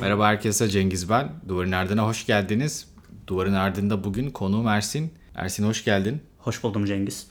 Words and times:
Merhaba 0.00 0.26
herkese 0.26 0.68
Cengiz 0.68 1.10
ben. 1.10 1.32
Duvarın 1.48 1.72
Ardına 1.72 2.06
hoş 2.06 2.26
geldiniz. 2.26 2.88
Duvarın 3.26 3.52
Ardında 3.54 4.04
bugün 4.04 4.30
konuğum 4.30 4.66
Ersin. 4.66 5.14
Ersin 5.34 5.64
hoş 5.64 5.84
geldin. 5.84 6.22
Hoş 6.38 6.62
buldum 6.62 6.84
Cengiz. 6.86 7.26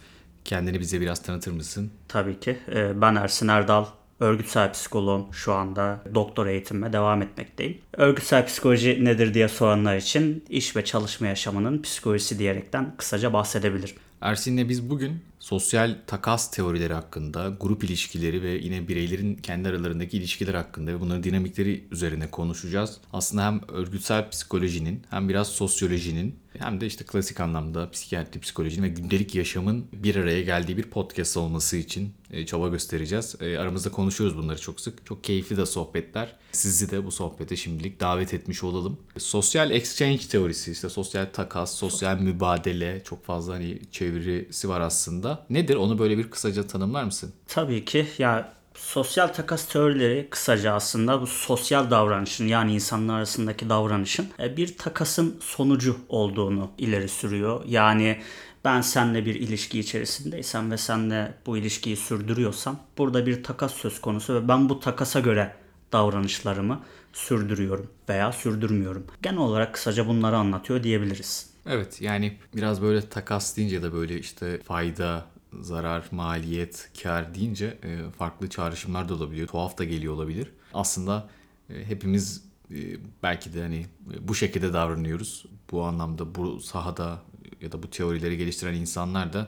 Kendini 0.46 0.80
bize 0.80 1.02
biraz 1.02 1.22
tanıtır 1.22 1.52
mısın? 1.52 1.92
Tabii 2.08 2.40
ki. 2.40 2.58
Ee, 2.76 3.02
Ben 3.02 3.16
Ersin 3.16 3.48
Erdal. 3.48 3.86
Örgütsel 4.20 4.72
psikoloğum. 4.72 5.34
Şu 5.34 5.54
anda 5.54 6.02
doktor 6.16 6.48
eğitimime 6.48 6.94
devam 6.94 7.22
etmekteyim. 7.22 7.78
Örgütsel 7.94 8.46
psikoloji 8.46 9.06
nedir 9.06 9.34
diye 9.34 9.48
soranlar 9.48 9.96
için 9.96 10.46
iş 10.50 10.76
ve 10.76 10.86
çalışma 10.86 11.28
yaşamının 11.28 11.82
psikolojisi 11.82 12.40
diyerekten 12.40 12.94
kısaca 12.98 13.34
bahsedebilirim. 13.34 13.96
Ersin'le 14.22 14.70
biz 14.70 14.90
bugün 14.90 15.22
sosyal 15.40 15.98
takas 16.08 16.52
teorileri 16.52 16.94
hakkında, 16.94 17.58
grup 17.62 17.84
ilişkileri 17.84 18.42
ve 18.42 18.52
yine 18.52 18.88
bireylerin 18.88 19.36
kendi 19.36 19.70
aralarındaki 19.70 20.18
ilişkiler 20.18 20.54
hakkında 20.54 20.92
ve 20.92 21.00
bunların 21.00 21.24
dinamikleri 21.24 21.84
üzerine 21.92 22.32
konuşacağız. 22.32 22.98
Aslında 23.14 23.46
hem 23.46 23.62
örgütsel 23.68 24.30
psikolojinin 24.30 25.02
hem 25.10 25.30
biraz 25.30 25.48
sosyolojinin 25.48 26.36
hem 26.60 26.82
de 26.82 26.86
işte 26.86 27.04
klasik 27.06 27.40
anlamda 27.40 27.92
psikiyatri, 27.92 28.40
psikolojinin 28.40 28.84
ve 28.84 28.90
gündelik 28.90 29.36
yaşamın 29.36 29.86
bir 29.94 30.16
araya 30.16 30.42
geldiği 30.42 30.78
bir 30.78 30.84
podcast 30.84 31.38
olması 31.38 31.78
için 31.78 32.14
e, 32.32 32.46
çaba 32.46 32.68
göstereceğiz. 32.68 33.36
E, 33.42 33.58
Aramızda 33.58 33.92
konuşuyoruz 33.92 34.38
bunları 34.38 34.62
çok 34.62 34.80
sık. 34.82 35.06
Çok 35.06 35.24
keyifli 35.24 35.58
de 35.58 35.66
sohbetler. 35.66 36.36
Sizi 36.52 36.92
de 36.92 37.06
bu 37.06 37.12
sohbete 37.12 37.56
şimdilik 37.56 38.00
davet 38.00 38.34
etmiş 38.34 38.64
olalım. 38.64 38.98
Sosyal 39.18 39.72
exchange 39.72 40.18
teorisi 40.32 40.72
işte 40.72 40.90
sosyal 40.90 41.26
takas, 41.34 41.76
sosyal 41.76 42.20
mübadele 42.20 43.02
çok 43.04 43.26
fazla 43.26 43.54
hani 43.54 43.80
çevirisi 43.92 44.70
var 44.70 44.82
aslında. 44.82 45.46
Nedir? 45.50 45.76
Onu 45.76 46.00
böyle 46.00 46.18
bir 46.18 46.30
kısaca 46.32 46.68
tanımlar 46.68 47.04
mısın? 47.04 47.34
Tabii 47.48 47.86
ki 47.86 48.08
ya 48.18 48.55
sosyal 48.86 49.28
takas 49.28 49.68
teorileri 49.68 50.28
kısaca 50.30 50.74
aslında 50.74 51.22
bu 51.22 51.28
sosyal 51.28 51.92
davranışın 51.92 52.48
yani 52.48 52.74
insanlar 52.74 53.18
arasındaki 53.18 53.70
davranışın 53.70 54.28
e, 54.40 54.58
bir 54.58 54.78
takasın 54.78 55.38
sonucu 55.42 55.98
olduğunu 56.10 56.72
ileri 56.78 57.10
sürüyor. 57.10 57.64
Yani 57.68 58.22
ben 58.66 58.82
seninle 58.82 59.26
bir 59.26 59.36
ilişki 59.36 59.80
içerisindeysem 59.80 60.72
ve 60.72 60.78
senle 60.78 61.34
bu 61.46 61.58
ilişkiyi 61.58 61.98
sürdürüyorsam 61.98 62.80
burada 62.98 63.26
bir 63.26 63.44
takas 63.44 63.74
söz 63.74 64.02
konusu 64.02 64.34
ve 64.34 64.48
ben 64.48 64.70
bu 64.70 64.80
takasa 64.80 65.20
göre 65.20 65.56
davranışlarımı 65.92 66.82
sürdürüyorum 67.14 67.88
veya 68.10 68.32
sürdürmüyorum. 68.32 69.06
Genel 69.22 69.40
olarak 69.40 69.74
kısaca 69.74 70.08
bunları 70.08 70.38
anlatıyor 70.38 70.84
diyebiliriz. 70.84 71.50
Evet 71.66 72.02
yani 72.02 72.38
biraz 72.56 72.82
böyle 72.82 73.10
takas 73.10 73.58
deyince 73.58 73.84
de 73.84 73.94
böyle 73.94 74.20
işte 74.20 74.62
fayda, 74.62 75.26
zarar, 75.62 76.06
maliyet, 76.12 76.90
kar 77.04 77.36
deyince 77.36 77.78
e, 77.84 78.12
farklı 78.18 78.50
çağrışımlar 78.50 79.10
da 79.10 79.14
olabiliyor. 79.14 79.48
Tuhaf 79.48 79.78
da 79.78 79.84
geliyor 79.84 80.14
olabilir. 80.14 80.52
Aslında 80.74 81.30
e, 81.70 81.86
hepimiz 81.86 82.44
e, 82.72 82.78
belki 83.24 83.54
de 83.54 83.62
hani 83.62 83.86
bu 84.22 84.36
şekilde 84.36 84.74
davranıyoruz. 84.74 85.46
Bu 85.72 85.84
anlamda 85.84 86.36
bu 86.36 86.60
sahada 86.60 87.22
ya 87.62 87.72
da 87.72 87.84
bu 87.84 87.90
teorileri 87.90 88.38
geliştiren 88.38 88.74
insanlar 88.74 89.34
da 89.34 89.48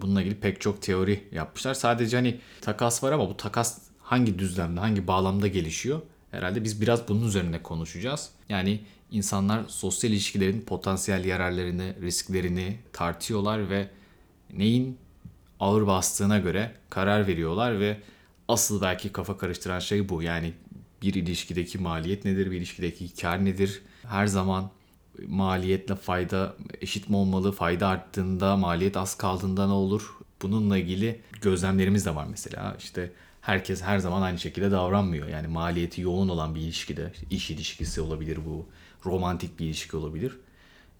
bununla 0.00 0.22
ilgili 0.22 0.40
pek 0.40 0.60
çok 0.60 0.82
teori 0.82 1.28
yapmışlar. 1.32 1.74
Sadece 1.74 2.16
hani 2.16 2.40
takas 2.60 3.02
var 3.02 3.12
ama 3.12 3.28
bu 3.28 3.36
takas 3.36 3.78
hangi 3.98 4.38
düzlemde, 4.38 4.80
hangi 4.80 5.06
bağlamda 5.06 5.46
gelişiyor? 5.46 6.00
Herhalde 6.30 6.64
biz 6.64 6.80
biraz 6.80 7.08
bunun 7.08 7.26
üzerine 7.26 7.62
konuşacağız. 7.62 8.30
Yani 8.48 8.80
insanlar 9.10 9.64
sosyal 9.68 10.12
ilişkilerin 10.12 10.60
potansiyel 10.60 11.24
yararlarını, 11.24 11.94
risklerini 12.02 12.78
tartıyorlar 12.92 13.70
ve 13.70 13.88
neyin 14.52 14.98
ağır 15.60 15.86
bastığına 15.86 16.38
göre 16.38 16.74
karar 16.90 17.26
veriyorlar 17.26 17.80
ve 17.80 17.96
asıl 18.48 18.82
belki 18.82 19.12
kafa 19.12 19.38
karıştıran 19.38 19.78
şey 19.78 20.08
bu. 20.08 20.22
Yani 20.22 20.52
bir 21.02 21.14
ilişkideki 21.14 21.78
maliyet 21.78 22.24
nedir, 22.24 22.50
bir 22.50 22.56
ilişkideki 22.56 23.14
kar 23.20 23.44
nedir? 23.44 23.82
Her 24.02 24.26
zaman 24.26 24.70
maliyetle 25.28 25.96
fayda 25.96 26.54
eşit 26.80 27.08
mi 27.08 27.16
olmalı? 27.16 27.52
Fayda 27.52 27.88
arttığında, 27.88 28.56
maliyet 28.56 28.96
az 28.96 29.14
kaldığında 29.16 29.66
ne 29.66 29.72
olur? 29.72 30.16
Bununla 30.42 30.78
ilgili 30.78 31.20
gözlemlerimiz 31.42 32.06
de 32.06 32.14
var 32.14 32.26
mesela. 32.30 32.76
İşte 32.78 33.12
herkes 33.40 33.82
her 33.82 33.98
zaman 33.98 34.22
aynı 34.22 34.38
şekilde 34.38 34.70
davranmıyor. 34.70 35.28
Yani 35.28 35.46
maliyeti 35.46 36.00
yoğun 36.00 36.28
olan 36.28 36.54
bir 36.54 36.60
ilişkide, 36.60 37.10
işte 37.14 37.26
iş 37.30 37.50
ilişkisi 37.50 38.00
olabilir 38.00 38.38
bu, 38.46 38.66
romantik 39.06 39.58
bir 39.58 39.64
ilişki 39.66 39.96
olabilir. 39.96 40.32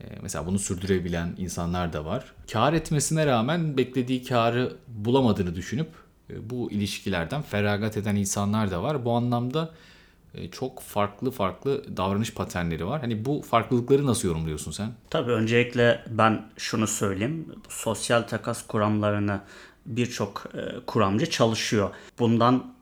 Ee, 0.01 0.05
Mesela 0.23 0.47
bunu 0.47 0.59
sürdürebilen 0.59 1.35
insanlar 1.39 1.93
da 1.93 2.05
var. 2.05 2.25
Kar 2.53 2.73
etmesine 2.73 3.27
rağmen 3.27 3.77
beklediği 3.77 4.25
karı 4.25 4.77
bulamadığını 4.89 5.55
düşünüp 5.55 5.89
e, 6.31 6.51
bu 6.51 6.71
ilişkilerden 6.73 7.43
feragat 7.43 7.97
eden 7.97 8.17
insanlar 8.17 8.71
da 8.71 8.83
var. 8.83 9.05
Bu 9.05 9.13
anlamda 9.13 9.71
e, 10.35 10.51
çok 10.51 10.81
farklı 10.83 11.31
farklı 11.31 11.97
davranış 11.97 12.35
paternleri 12.35 12.87
var. 12.87 13.01
Hani 13.01 13.25
bu 13.25 13.43
farklılıkları 13.43 14.07
nasıl 14.07 14.29
yorumluyorsun 14.29 14.71
sen? 14.71 14.93
Tabii 15.11 15.33
öncelikle 15.33 16.05
ben 16.11 16.43
şunu 16.57 16.87
söyleyeyim. 16.87 17.47
Sosyal 17.69 18.23
takas 18.23 18.67
kuramlarını 18.67 19.41
birçok 19.87 20.45
e, 20.55 20.81
kuramcı 20.87 21.31
çalışıyor. 21.31 21.91
Bundan 22.19 22.75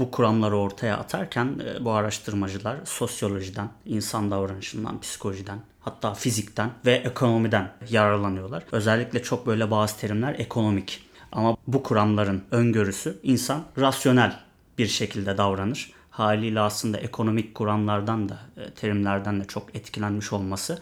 bu 0.00 0.10
kuramları 0.10 0.56
ortaya 0.56 0.96
atarken 0.96 1.60
e, 1.64 1.84
bu 1.84 1.90
araştırmacılar 1.90 2.76
sosyolojiden, 2.84 3.68
insan 3.86 4.30
davranışından, 4.30 5.00
psikolojiden, 5.00 5.58
hatta 5.80 6.14
fizikten 6.14 6.70
ve 6.86 6.92
ekonomiden 6.92 7.72
yararlanıyorlar. 7.90 8.64
Özellikle 8.72 9.22
çok 9.22 9.46
böyle 9.46 9.70
bazı 9.70 9.96
terimler 9.96 10.34
ekonomik. 10.38 11.10
Ama 11.32 11.56
bu 11.66 11.82
kuramların 11.82 12.42
öngörüsü 12.50 13.18
insan 13.22 13.62
rasyonel 13.78 14.40
bir 14.78 14.86
şekilde 14.86 15.38
davranır. 15.38 15.92
Haliyle 16.10 16.60
aslında 16.60 16.98
ekonomik 16.98 17.54
kuramlardan 17.54 18.28
da 18.28 18.38
e, 18.56 18.70
terimlerden 18.70 19.40
de 19.40 19.44
çok 19.44 19.74
etkilenmiş 19.74 20.32
olması 20.32 20.78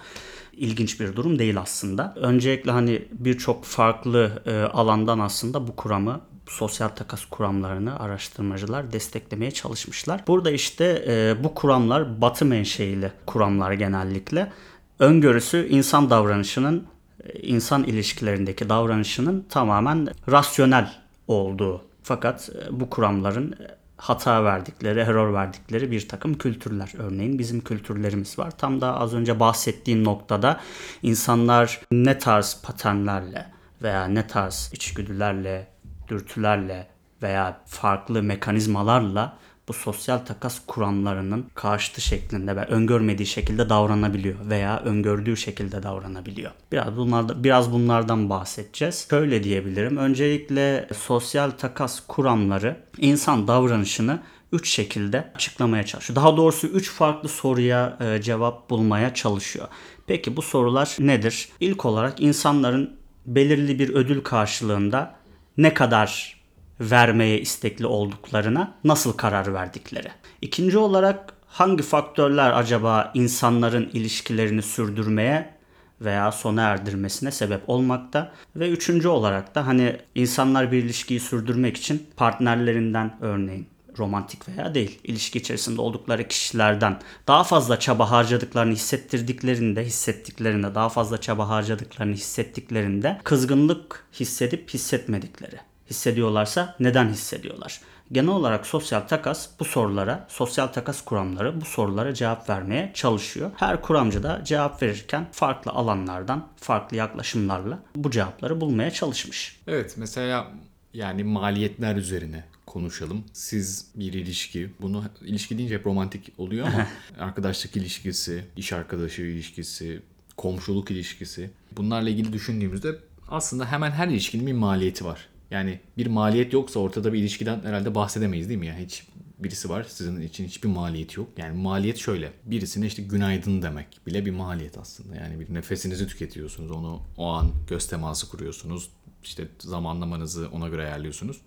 ilginç 0.58 1.00
bir 1.00 1.16
durum 1.16 1.38
değil 1.38 1.60
aslında. 1.60 2.14
Öncelikle 2.16 2.70
hani 2.70 3.08
birçok 3.12 3.64
farklı 3.64 4.42
e, 4.46 4.60
alandan 4.60 5.18
aslında 5.18 5.68
bu 5.68 5.76
kuramı 5.76 6.20
sosyal 6.48 6.88
takas 6.88 7.24
kuramlarını 7.24 8.00
araştırmacılar 8.00 8.92
desteklemeye 8.92 9.50
çalışmışlar. 9.50 10.24
Burada 10.26 10.50
işte 10.50 11.04
e, 11.08 11.44
bu 11.44 11.54
kuramlar 11.54 12.20
batı 12.20 12.44
menşeili 12.44 13.12
kuramlar 13.26 13.72
genellikle. 13.72 14.52
Öngörüsü 14.98 15.68
insan 15.68 16.10
davranışının, 16.10 16.86
e, 17.24 17.38
insan 17.38 17.84
ilişkilerindeki 17.84 18.68
davranışının 18.68 19.46
tamamen 19.48 20.08
rasyonel 20.30 20.94
olduğu. 21.28 21.82
Fakat 22.02 22.50
e, 22.50 22.80
bu 22.80 22.90
kuramların 22.90 23.52
e, 23.52 23.78
hata 23.96 24.44
verdikleri, 24.44 25.00
error 25.00 25.34
verdikleri 25.34 25.90
bir 25.90 26.08
takım 26.08 26.38
kültürler. 26.38 26.92
Örneğin 26.98 27.38
bizim 27.38 27.60
kültürlerimiz 27.60 28.38
var. 28.38 28.58
Tam 28.58 28.80
da 28.80 29.00
az 29.00 29.14
önce 29.14 29.40
bahsettiğim 29.40 30.04
noktada 30.04 30.60
insanlar 31.02 31.80
ne 31.92 32.18
tarz 32.18 32.62
paternlerle 32.62 33.46
veya 33.82 34.04
ne 34.04 34.26
tarz 34.26 34.70
içgüdülerle, 34.72 35.66
dürtülerle 36.08 36.86
veya 37.22 37.60
farklı 37.66 38.22
mekanizmalarla 38.22 39.38
bu 39.68 39.72
sosyal 39.72 40.18
takas 40.18 40.60
kuramlarının 40.66 41.46
karşıtı 41.54 42.00
şeklinde 42.00 42.56
ve 42.56 42.64
öngörmediği 42.64 43.26
şekilde 43.26 43.68
davranabiliyor 43.68 44.36
veya 44.50 44.80
öngördüğü 44.80 45.36
şekilde 45.36 45.82
davranabiliyor. 45.82 46.50
Biraz 46.72 46.96
bunlarda 46.96 47.44
biraz 47.44 47.72
bunlardan 47.72 48.30
bahsedeceğiz. 48.30 49.06
Şöyle 49.10 49.44
diyebilirim. 49.44 49.96
Öncelikle 49.96 50.88
sosyal 50.96 51.50
takas 51.50 52.00
kuramları 52.08 52.76
insan 52.98 53.48
davranışını 53.48 54.20
üç 54.52 54.70
şekilde 54.70 55.32
açıklamaya 55.34 55.86
çalışıyor. 55.86 56.16
Daha 56.16 56.36
doğrusu 56.36 56.66
üç 56.66 56.90
farklı 56.90 57.28
soruya 57.28 57.96
e, 58.00 58.22
cevap 58.22 58.70
bulmaya 58.70 59.14
çalışıyor. 59.14 59.68
Peki 60.06 60.36
bu 60.36 60.42
sorular 60.42 60.96
nedir? 60.98 61.48
İlk 61.60 61.84
olarak 61.84 62.20
insanların 62.20 62.98
belirli 63.26 63.78
bir 63.78 63.88
ödül 63.88 64.20
karşılığında 64.20 65.17
ne 65.58 65.74
kadar 65.74 66.38
vermeye 66.80 67.40
istekli 67.40 67.86
olduklarına 67.86 68.74
nasıl 68.84 69.12
karar 69.12 69.54
verdikleri. 69.54 70.08
İkinci 70.42 70.78
olarak 70.78 71.32
hangi 71.46 71.82
faktörler 71.82 72.52
acaba 72.52 73.10
insanların 73.14 73.90
ilişkilerini 73.92 74.62
sürdürmeye 74.62 75.54
veya 76.00 76.32
sona 76.32 76.62
erdirmesine 76.62 77.30
sebep 77.30 77.68
olmakta 77.68 78.32
ve 78.56 78.70
üçüncü 78.70 79.08
olarak 79.08 79.54
da 79.54 79.66
hani 79.66 79.96
insanlar 80.14 80.72
bir 80.72 80.82
ilişkiyi 80.82 81.20
sürdürmek 81.20 81.76
için 81.76 82.06
partnerlerinden 82.16 83.16
örneğin 83.20 83.68
romantik 83.98 84.48
veya 84.48 84.74
değil 84.74 85.00
ilişki 85.04 85.38
içerisinde 85.38 85.80
oldukları 85.80 86.28
kişilerden 86.28 87.00
daha 87.26 87.44
fazla 87.44 87.80
çaba 87.80 88.10
harcadıklarını 88.10 88.72
hissettirdiklerinde 88.72 89.84
hissettiklerinde 89.84 90.74
daha 90.74 90.88
fazla 90.88 91.20
çaba 91.20 91.48
harcadıklarını 91.48 92.14
hissettiklerinde 92.14 93.20
kızgınlık 93.24 94.06
hissedip 94.20 94.74
hissetmedikleri 94.74 95.56
hissediyorlarsa 95.90 96.76
neden 96.80 97.08
hissediyorlar? 97.08 97.80
Genel 98.12 98.28
olarak 98.28 98.66
sosyal 98.66 99.00
takas 99.00 99.48
bu 99.60 99.64
sorulara, 99.64 100.26
sosyal 100.28 100.66
takas 100.66 101.04
kuramları 101.04 101.60
bu 101.60 101.64
sorulara 101.64 102.14
cevap 102.14 102.50
vermeye 102.50 102.90
çalışıyor. 102.94 103.50
Her 103.56 103.82
kuramcı 103.82 104.22
da 104.22 104.40
cevap 104.44 104.82
verirken 104.82 105.26
farklı 105.32 105.70
alanlardan, 105.70 106.48
farklı 106.56 106.96
yaklaşımlarla 106.96 107.78
bu 107.96 108.10
cevapları 108.10 108.60
bulmaya 108.60 108.90
çalışmış. 108.90 109.60
Evet 109.66 109.94
mesela 109.96 110.46
yani 110.94 111.24
maliyetler 111.24 111.96
üzerine 111.96 112.44
konuşalım. 112.68 113.24
Siz 113.32 113.86
bir 113.94 114.12
ilişki, 114.12 114.70
bunu 114.80 115.04
ilişki 115.24 115.58
deyince 115.58 115.74
hep 115.74 115.86
romantik 115.86 116.32
oluyor 116.38 116.66
ama 116.66 116.86
arkadaşlık 117.18 117.76
ilişkisi, 117.76 118.44
iş 118.56 118.72
arkadaşı 118.72 119.22
ilişkisi, 119.22 120.02
komşuluk 120.36 120.90
ilişkisi. 120.90 121.50
Bunlarla 121.76 122.10
ilgili 122.10 122.32
düşündüğümüzde 122.32 122.98
aslında 123.28 123.72
hemen 123.72 123.90
her 123.90 124.08
ilişkinin 124.08 124.46
bir 124.46 124.52
maliyeti 124.52 125.04
var. 125.04 125.28
Yani 125.50 125.80
bir 125.98 126.06
maliyet 126.06 126.52
yoksa 126.52 126.80
ortada 126.80 127.12
bir 127.12 127.18
ilişkiden 127.18 127.60
herhalde 127.64 127.94
bahsedemeyiz 127.94 128.48
değil 128.48 128.60
mi? 128.60 128.66
Yani 128.66 128.84
hiç 128.84 129.02
birisi 129.38 129.68
var 129.68 129.86
sizin 129.88 130.20
için 130.20 130.44
hiçbir 130.44 130.68
maliyeti 130.68 131.20
yok. 131.20 131.28
Yani 131.36 131.58
maliyet 131.58 131.96
şöyle. 131.96 132.32
Birisine 132.44 132.86
işte 132.86 133.02
günaydın 133.02 133.62
demek 133.62 133.86
bile 134.06 134.26
bir 134.26 134.30
maliyet 134.30 134.78
aslında. 134.78 135.16
Yani 135.16 135.40
bir 135.40 135.54
nefesinizi 135.54 136.06
tüketiyorsunuz. 136.06 136.70
Onu 136.70 137.02
o 137.16 137.26
an 137.26 137.52
göz 137.68 137.86
teması 137.86 138.30
kuruyorsunuz. 138.30 138.90
İşte 139.24 139.48
zamanlamanızı 139.58 140.48
ona 140.52 140.68
göre 140.68 140.82
ayarlıyorsunuz. 140.82 141.40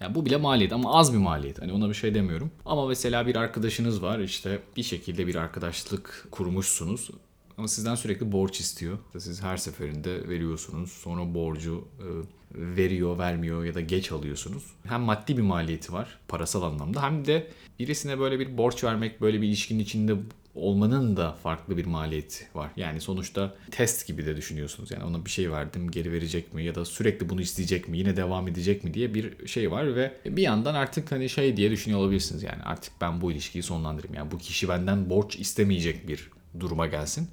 Yani 0.00 0.14
bu 0.14 0.26
bile 0.26 0.36
maliyet 0.36 0.72
ama 0.72 0.94
az 0.98 1.12
bir 1.12 1.18
maliyet. 1.18 1.62
Hani 1.62 1.72
ona 1.72 1.88
bir 1.88 1.94
şey 1.94 2.14
demiyorum. 2.14 2.50
Ama 2.64 2.86
mesela 2.86 3.26
bir 3.26 3.36
arkadaşınız 3.36 4.02
var 4.02 4.18
işte 4.18 4.62
bir 4.76 4.82
şekilde 4.82 5.26
bir 5.26 5.34
arkadaşlık 5.34 6.28
kurmuşsunuz. 6.30 7.10
Ama 7.58 7.68
sizden 7.68 7.94
sürekli 7.94 8.32
borç 8.32 8.60
istiyor. 8.60 8.98
Siz 9.18 9.42
her 9.42 9.56
seferinde 9.56 10.28
veriyorsunuz. 10.28 10.92
Sonra 10.92 11.34
borcu 11.34 11.88
e, 11.98 12.08
veriyor, 12.54 13.18
vermiyor 13.18 13.64
ya 13.64 13.74
da 13.74 13.80
geç 13.80 14.12
alıyorsunuz. 14.12 14.62
Hem 14.84 15.00
maddi 15.00 15.36
bir 15.36 15.42
maliyeti 15.42 15.92
var 15.92 16.18
parasal 16.28 16.62
anlamda 16.62 17.02
hem 17.02 17.26
de 17.26 17.50
birisine 17.78 18.18
böyle 18.18 18.38
bir 18.38 18.58
borç 18.58 18.84
vermek, 18.84 19.20
böyle 19.20 19.42
bir 19.42 19.46
ilişkinin 19.46 19.80
içinde 19.80 20.16
olmanın 20.56 21.16
da 21.16 21.32
farklı 21.32 21.76
bir 21.76 21.84
maliyeti 21.86 22.46
var. 22.54 22.70
Yani 22.76 23.00
sonuçta 23.00 23.54
test 23.70 24.06
gibi 24.06 24.26
de 24.26 24.36
düşünüyorsunuz. 24.36 24.90
Yani 24.90 25.04
ona 25.04 25.24
bir 25.24 25.30
şey 25.30 25.52
verdim 25.52 25.90
geri 25.90 26.12
verecek 26.12 26.54
mi 26.54 26.64
ya 26.64 26.74
da 26.74 26.84
sürekli 26.84 27.28
bunu 27.28 27.40
isteyecek 27.40 27.88
mi 27.88 27.98
yine 27.98 28.16
devam 28.16 28.48
edecek 28.48 28.84
mi 28.84 28.94
diye 28.94 29.14
bir 29.14 29.46
şey 29.46 29.70
var 29.70 29.96
ve 29.96 30.12
bir 30.26 30.42
yandan 30.42 30.74
artık 30.74 31.12
hani 31.12 31.28
şey 31.28 31.56
diye 31.56 31.70
düşünüyor 31.70 32.00
olabilirsiniz. 32.00 32.42
Yani 32.42 32.62
artık 32.62 32.92
ben 33.00 33.20
bu 33.20 33.32
ilişkiyi 33.32 33.62
sonlandırayım. 33.62 34.14
Yani 34.14 34.30
bu 34.30 34.38
kişi 34.38 34.68
benden 34.68 35.10
borç 35.10 35.36
istemeyecek 35.36 36.08
bir 36.08 36.30
duruma 36.60 36.86
gelsin. 36.86 37.28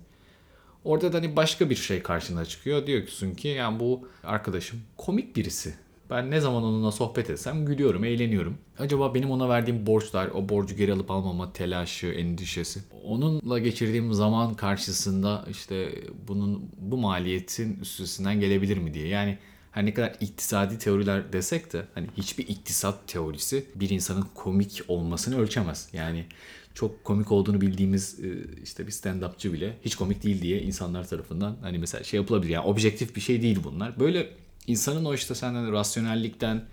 Orada 0.83 1.13
da 1.13 1.17
hani 1.17 1.35
başka 1.35 1.69
bir 1.69 1.75
şey 1.75 2.03
karşına 2.03 2.45
çıkıyor. 2.45 2.87
Diyorsun 2.87 3.31
ki 3.31 3.47
yani 3.47 3.79
bu 3.79 4.07
arkadaşım 4.23 4.81
komik 4.97 5.35
birisi. 5.35 5.73
Ben 6.09 6.31
ne 6.31 6.39
zaman 6.39 6.63
onunla 6.63 6.91
sohbet 6.91 7.29
etsem 7.29 7.65
gülüyorum, 7.65 8.03
eğleniyorum. 8.03 8.57
Acaba 8.79 9.15
benim 9.15 9.31
ona 9.31 9.50
verdiğim 9.50 9.85
borçlar, 9.88 10.27
o 10.27 10.50
borcu 10.50 10.75
geri 10.75 10.94
alıp 10.94 11.11
almama 11.11 11.53
telaşı, 11.53 12.07
endişesi. 12.07 12.79
Onunla 13.05 13.59
geçirdiğim 13.59 14.13
zaman 14.13 14.53
karşısında 14.53 15.45
işte 15.50 15.89
bunun 16.27 16.69
bu 16.77 16.97
maliyetin 16.97 17.79
üstesinden 17.81 18.39
gelebilir 18.39 18.77
mi 18.77 18.94
diye. 18.94 19.07
Yani 19.07 19.38
her 19.71 19.85
ne 19.85 19.94
kadar 19.94 20.15
iktisadi 20.21 20.77
teoriler 20.77 21.33
desek 21.33 21.73
de 21.73 21.85
hani 21.94 22.07
hiçbir 22.17 22.47
iktisat 22.47 23.07
teorisi 23.07 23.65
bir 23.75 23.89
insanın 23.89 24.25
komik 24.35 24.81
olmasını 24.88 25.39
ölçemez. 25.39 25.89
Yani 25.94 26.25
çok 26.73 27.03
komik 27.03 27.31
olduğunu 27.31 27.61
bildiğimiz 27.61 28.19
e, 28.19 28.27
işte 28.63 28.88
bir 28.88 28.91
stand-upçı 28.91 29.53
bile 29.53 29.77
hiç 29.85 29.95
komik 29.95 30.23
değil 30.23 30.41
diye 30.41 30.61
insanlar 30.61 31.07
tarafından 31.07 31.57
hani 31.61 31.77
mesela 31.77 32.03
şey 32.03 32.19
yapılabilir. 32.19 32.53
Yani 32.53 32.65
objektif 32.65 33.15
bir 33.15 33.21
şey 33.21 33.41
değil 33.41 33.59
bunlar. 33.63 33.99
Böyle 33.99 34.29
insanın 34.68 35.06
o 35.06 35.13
işte 35.13 35.36
senden 35.36 35.71
rasyonellikten, 35.71 36.63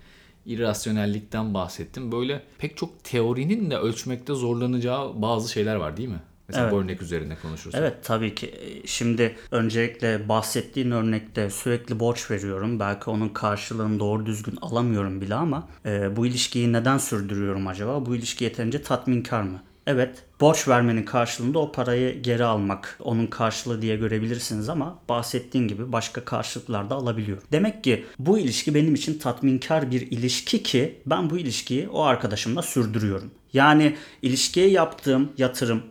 irrasyonellikten 0.45 1.53
bahsettim. 1.53 2.11
Böyle 2.11 2.43
pek 2.57 2.77
çok 2.77 3.03
teorinin 3.03 3.71
de 3.71 3.77
ölçmekte 3.77 4.33
zorlanacağı 4.33 5.21
bazı 5.21 5.51
şeyler 5.51 5.75
var 5.75 5.97
değil 5.97 6.09
mi? 6.09 6.21
Mesela 6.51 6.63
evet. 6.63 6.73
bu 6.73 6.81
örnek 6.81 7.01
üzerinde 7.01 7.37
konuşursak. 7.41 7.81
Evet 7.81 7.97
tabii 8.03 8.35
ki. 8.35 8.81
Şimdi 8.85 9.35
öncelikle 9.51 10.29
bahsettiğin 10.29 10.91
örnekte 10.91 11.49
sürekli 11.49 11.99
borç 11.99 12.31
veriyorum. 12.31 12.79
Belki 12.79 13.09
onun 13.09 13.29
karşılığını 13.29 13.99
doğru 13.99 14.25
düzgün 14.25 14.57
alamıyorum 14.61 15.21
bile 15.21 15.35
ama 15.35 15.67
e, 15.85 16.15
bu 16.15 16.25
ilişkiyi 16.25 16.73
neden 16.73 16.97
sürdürüyorum 16.97 17.67
acaba? 17.67 18.05
Bu 18.05 18.15
ilişki 18.15 18.43
yeterince 18.43 18.81
tatminkar 18.81 19.41
mı? 19.41 19.61
Evet, 19.87 20.23
borç 20.41 20.67
vermenin 20.67 21.03
karşılığında 21.03 21.59
o 21.59 21.71
parayı 21.71 22.21
geri 22.21 22.43
almak 22.43 22.97
onun 23.03 23.27
karşılığı 23.27 23.81
diye 23.81 23.95
görebilirsiniz 23.95 24.69
ama 24.69 24.99
bahsettiğim 25.09 25.67
gibi 25.67 25.91
başka 25.91 26.25
karşılıklar 26.25 26.89
da 26.89 26.95
alabiliyor. 26.95 27.37
Demek 27.51 27.83
ki 27.83 28.05
bu 28.19 28.39
ilişki 28.39 28.75
benim 28.75 28.95
için 28.95 29.19
tatminkar 29.19 29.91
bir 29.91 30.01
ilişki 30.01 30.63
ki 30.63 31.01
ben 31.05 31.29
bu 31.29 31.37
ilişkiyi 31.37 31.89
o 31.89 32.03
arkadaşımla 32.03 32.61
sürdürüyorum. 32.61 33.31
Yani 33.53 33.95
ilişkiye 34.21 34.69
yaptığım 34.69 35.31
yatırım, 35.37 35.83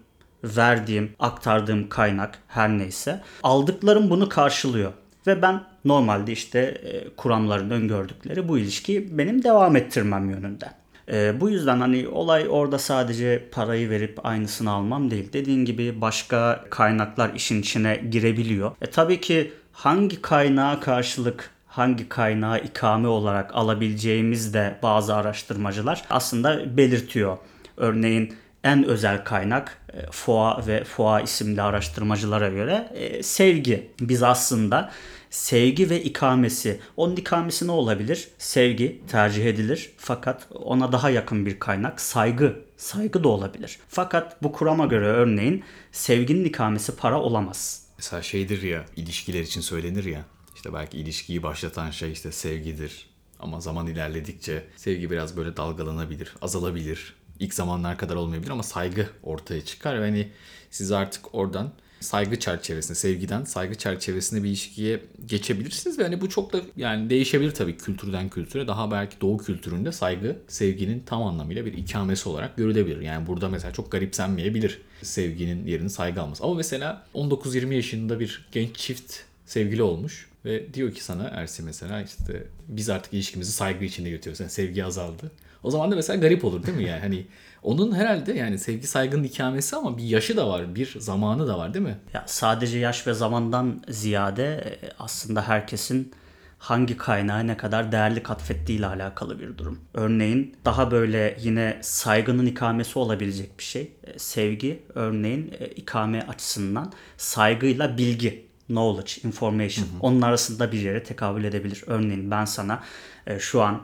verdiğim, 0.44 1.12
aktardığım 1.18 1.88
kaynak 1.88 2.38
her 2.48 2.68
neyse 2.68 3.22
aldıklarım 3.42 4.10
bunu 4.10 4.28
karşılıyor. 4.28 4.92
Ve 5.26 5.42
ben 5.42 5.64
normalde 5.84 6.32
işte 6.32 6.58
e, 6.60 7.08
kuramların 7.16 7.70
öngördükleri 7.70 8.48
bu 8.48 8.58
ilişkiyi 8.58 9.18
benim 9.18 9.44
devam 9.44 9.76
ettirmem 9.76 10.30
yönünde. 10.30 10.79
E, 11.12 11.40
bu 11.40 11.50
yüzden 11.50 11.80
hani 11.80 12.08
olay 12.08 12.46
orada 12.50 12.78
sadece 12.78 13.48
parayı 13.52 13.90
verip 13.90 14.26
aynısını 14.26 14.70
almam 14.70 15.10
değil. 15.10 15.32
Dediğin 15.32 15.64
gibi 15.64 16.00
başka 16.00 16.64
kaynaklar 16.70 17.34
işin 17.34 17.60
içine 17.60 17.96
girebiliyor. 18.10 18.72
E 18.82 18.86
tabii 18.86 19.20
ki 19.20 19.52
hangi 19.72 20.22
kaynağa 20.22 20.80
karşılık 20.80 21.50
hangi 21.66 22.08
kaynağı 22.08 22.60
ikame 22.60 23.08
olarak 23.08 23.54
alabileceğimiz 23.54 24.54
de 24.54 24.78
bazı 24.82 25.14
araştırmacılar 25.14 26.04
aslında 26.10 26.76
belirtiyor. 26.76 27.38
Örneğin 27.76 28.34
en 28.64 28.84
özel 28.84 29.24
kaynak 29.24 29.78
e, 29.92 30.06
FOA 30.10 30.66
ve 30.66 30.84
FOA 30.84 31.20
isimli 31.20 31.62
araştırmacılara 31.62 32.48
göre 32.48 32.88
e, 32.94 33.22
sevgi. 33.22 33.90
Biz 34.00 34.22
aslında 34.22 34.90
sevgi 35.30 35.90
ve 35.90 36.02
ikamesi. 36.02 36.80
Onun 36.96 37.16
ikamesi 37.16 37.66
ne 37.66 37.70
olabilir? 37.70 38.28
Sevgi 38.38 39.02
tercih 39.08 39.46
edilir 39.46 39.92
fakat 39.96 40.46
ona 40.54 40.92
daha 40.92 41.10
yakın 41.10 41.46
bir 41.46 41.58
kaynak 41.58 42.00
saygı. 42.00 42.64
Saygı 42.76 43.24
da 43.24 43.28
olabilir. 43.28 43.78
Fakat 43.88 44.42
bu 44.42 44.52
kurama 44.52 44.86
göre 44.86 45.06
örneğin 45.06 45.64
sevginin 45.92 46.44
ikamesi 46.44 46.96
para 46.96 47.20
olamaz. 47.20 47.86
Mesela 47.98 48.22
şeydir 48.22 48.62
ya 48.62 48.84
ilişkiler 48.96 49.40
için 49.40 49.60
söylenir 49.60 50.04
ya 50.04 50.24
işte 50.54 50.72
belki 50.72 50.98
ilişkiyi 50.98 51.42
başlatan 51.42 51.90
şey 51.90 52.12
işte 52.12 52.32
sevgidir. 52.32 53.10
Ama 53.38 53.60
zaman 53.60 53.86
ilerledikçe 53.86 54.64
sevgi 54.76 55.10
biraz 55.10 55.36
böyle 55.36 55.56
dalgalanabilir, 55.56 56.34
azalabilir. 56.42 57.14
İlk 57.38 57.54
zamanlar 57.54 57.98
kadar 57.98 58.16
olmayabilir 58.16 58.50
ama 58.50 58.62
saygı 58.62 59.08
ortaya 59.22 59.64
çıkar. 59.64 59.94
Yani 59.94 60.28
siz 60.70 60.92
artık 60.92 61.34
oradan 61.34 61.72
saygı 62.00 62.38
çerçevesinde, 62.38 62.94
sevgiden 62.94 63.44
saygı 63.44 63.74
çerçevesinde 63.74 64.42
bir 64.42 64.48
ilişkiye 64.48 65.00
geçebilirsiniz 65.26 65.98
ve 65.98 66.02
hani 66.02 66.20
bu 66.20 66.28
çok 66.28 66.52
da 66.52 66.60
yani 66.76 67.10
değişebilir 67.10 67.50
tabii 67.50 67.76
kültürden 67.76 68.28
kültüre. 68.28 68.66
Daha 68.66 68.90
belki 68.90 69.20
doğu 69.20 69.38
kültüründe 69.38 69.92
saygı 69.92 70.36
sevginin 70.48 71.02
tam 71.06 71.22
anlamıyla 71.22 71.64
bir 71.64 71.72
ikamesi 71.72 72.28
olarak 72.28 72.56
görülebilir. 72.56 73.00
Yani 73.00 73.26
burada 73.26 73.48
mesela 73.48 73.72
çok 73.72 73.92
garipsenmeyebilir 73.92 74.80
sevginin 75.02 75.66
yerini 75.66 75.90
saygı 75.90 76.22
alması. 76.22 76.44
Ama 76.44 76.54
mesela 76.54 77.06
19-20 77.14 77.74
yaşında 77.74 78.20
bir 78.20 78.48
genç 78.52 78.76
çift 78.76 79.14
sevgili 79.46 79.82
olmuş 79.82 80.28
ve 80.44 80.74
diyor 80.74 80.92
ki 80.94 81.04
sana 81.04 81.24
Ersi 81.24 81.62
mesela 81.62 82.02
işte 82.02 82.46
biz 82.68 82.90
artık 82.90 83.12
ilişkimizi 83.12 83.52
saygı 83.52 83.84
içinde 83.84 84.08
yürütüyoruz. 84.08 84.40
Yani 84.40 84.50
sevgi 84.50 84.84
azaldı. 84.84 85.30
O 85.62 85.70
zaman 85.70 85.90
da 85.90 85.96
mesela 85.96 86.20
garip 86.20 86.44
olur 86.44 86.66
değil 86.66 86.76
mi 86.76 86.84
yani? 86.84 87.00
Hani 87.00 87.26
onun 87.62 87.94
herhalde 87.94 88.32
yani 88.32 88.58
sevgi 88.58 88.86
saygının 88.86 89.24
ikamesi 89.24 89.76
ama 89.76 89.98
bir 89.98 90.04
yaşı 90.04 90.36
da 90.36 90.48
var, 90.48 90.74
bir 90.74 90.96
zamanı 90.98 91.48
da 91.48 91.58
var 91.58 91.74
değil 91.74 91.84
mi? 91.84 91.98
Ya 92.14 92.24
sadece 92.26 92.78
yaş 92.78 93.06
ve 93.06 93.14
zamandan 93.14 93.82
ziyade 93.88 94.78
e, 94.82 94.88
aslında 94.98 95.48
herkesin 95.48 96.12
hangi 96.58 96.96
kaynağı 96.96 97.46
ne 97.46 97.56
kadar 97.56 97.92
değerli 97.92 98.22
katfettiği 98.22 98.78
ile 98.78 98.86
alakalı 98.86 99.40
bir 99.40 99.58
durum. 99.58 99.80
Örneğin 99.94 100.56
daha 100.64 100.90
böyle 100.90 101.36
yine 101.40 101.78
saygının 101.82 102.46
ikamesi 102.46 102.98
olabilecek 102.98 103.58
bir 103.58 103.64
şey. 103.64 103.92
E, 104.04 104.18
sevgi 104.18 104.82
örneğin 104.94 105.54
e, 105.58 105.66
ikame 105.66 106.22
açısından 106.22 106.92
saygıyla 107.16 107.98
bilgi 107.98 108.50
knowledge, 108.66 109.28
information 109.28 109.84
hı 109.84 109.88
hı. 109.88 110.00
onun 110.00 110.22
arasında 110.22 110.72
bir 110.72 110.80
yere 110.80 111.02
tekabül 111.02 111.44
edebilir. 111.44 111.84
Örneğin 111.86 112.30
ben 112.30 112.44
sana 112.44 112.82
e, 113.26 113.38
şu 113.38 113.62
an 113.62 113.82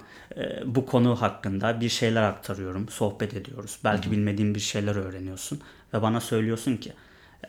bu 0.67 0.87
konu 0.87 1.23
hakkında 1.23 1.81
bir 1.81 1.89
şeyler 1.89 2.23
aktarıyorum, 2.23 2.89
sohbet 2.89 3.35
ediyoruz. 3.35 3.79
Belki 3.85 4.07
hı 4.07 4.11
hı. 4.11 4.13
bilmediğin 4.13 4.55
bir 4.55 4.61
şeyler 4.61 4.97
öğreniyorsun 4.97 5.61
ve 5.95 6.03
bana 6.03 6.21
söylüyorsun 6.21 6.77
ki 6.77 6.93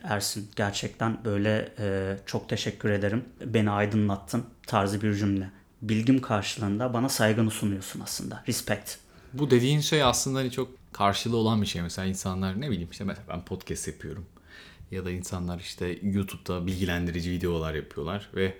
Ersin 0.02 0.50
gerçekten 0.56 1.24
böyle 1.24 1.72
e, 1.78 2.16
çok 2.26 2.48
teşekkür 2.48 2.90
ederim. 2.90 3.24
Beni 3.44 3.70
aydınlattın 3.70 4.44
tarzı 4.66 5.02
bir 5.02 5.14
cümle. 5.14 5.50
Bilgim 5.82 6.20
karşılığında 6.20 6.94
bana 6.94 7.08
saygını 7.08 7.50
sunuyorsun 7.50 8.00
aslında. 8.00 8.44
Respect. 8.48 8.96
Bu 9.32 9.50
dediğin 9.50 9.80
şey 9.80 10.02
aslında 10.02 10.38
hani 10.38 10.50
çok 10.50 10.70
karşılığı 10.92 11.36
olan 11.36 11.62
bir 11.62 11.66
şey. 11.66 11.82
Mesela 11.82 12.08
insanlar 12.08 12.60
ne 12.60 12.70
bileyim 12.70 12.88
işte 12.90 13.04
mesela 13.04 13.26
ben 13.28 13.44
podcast 13.44 13.88
yapıyorum 13.88 14.26
ya 14.90 15.04
da 15.04 15.10
insanlar 15.10 15.60
işte 15.60 15.98
YouTube'da 16.02 16.66
bilgilendirici 16.66 17.30
videolar 17.30 17.74
yapıyorlar 17.74 18.28
ve 18.34 18.54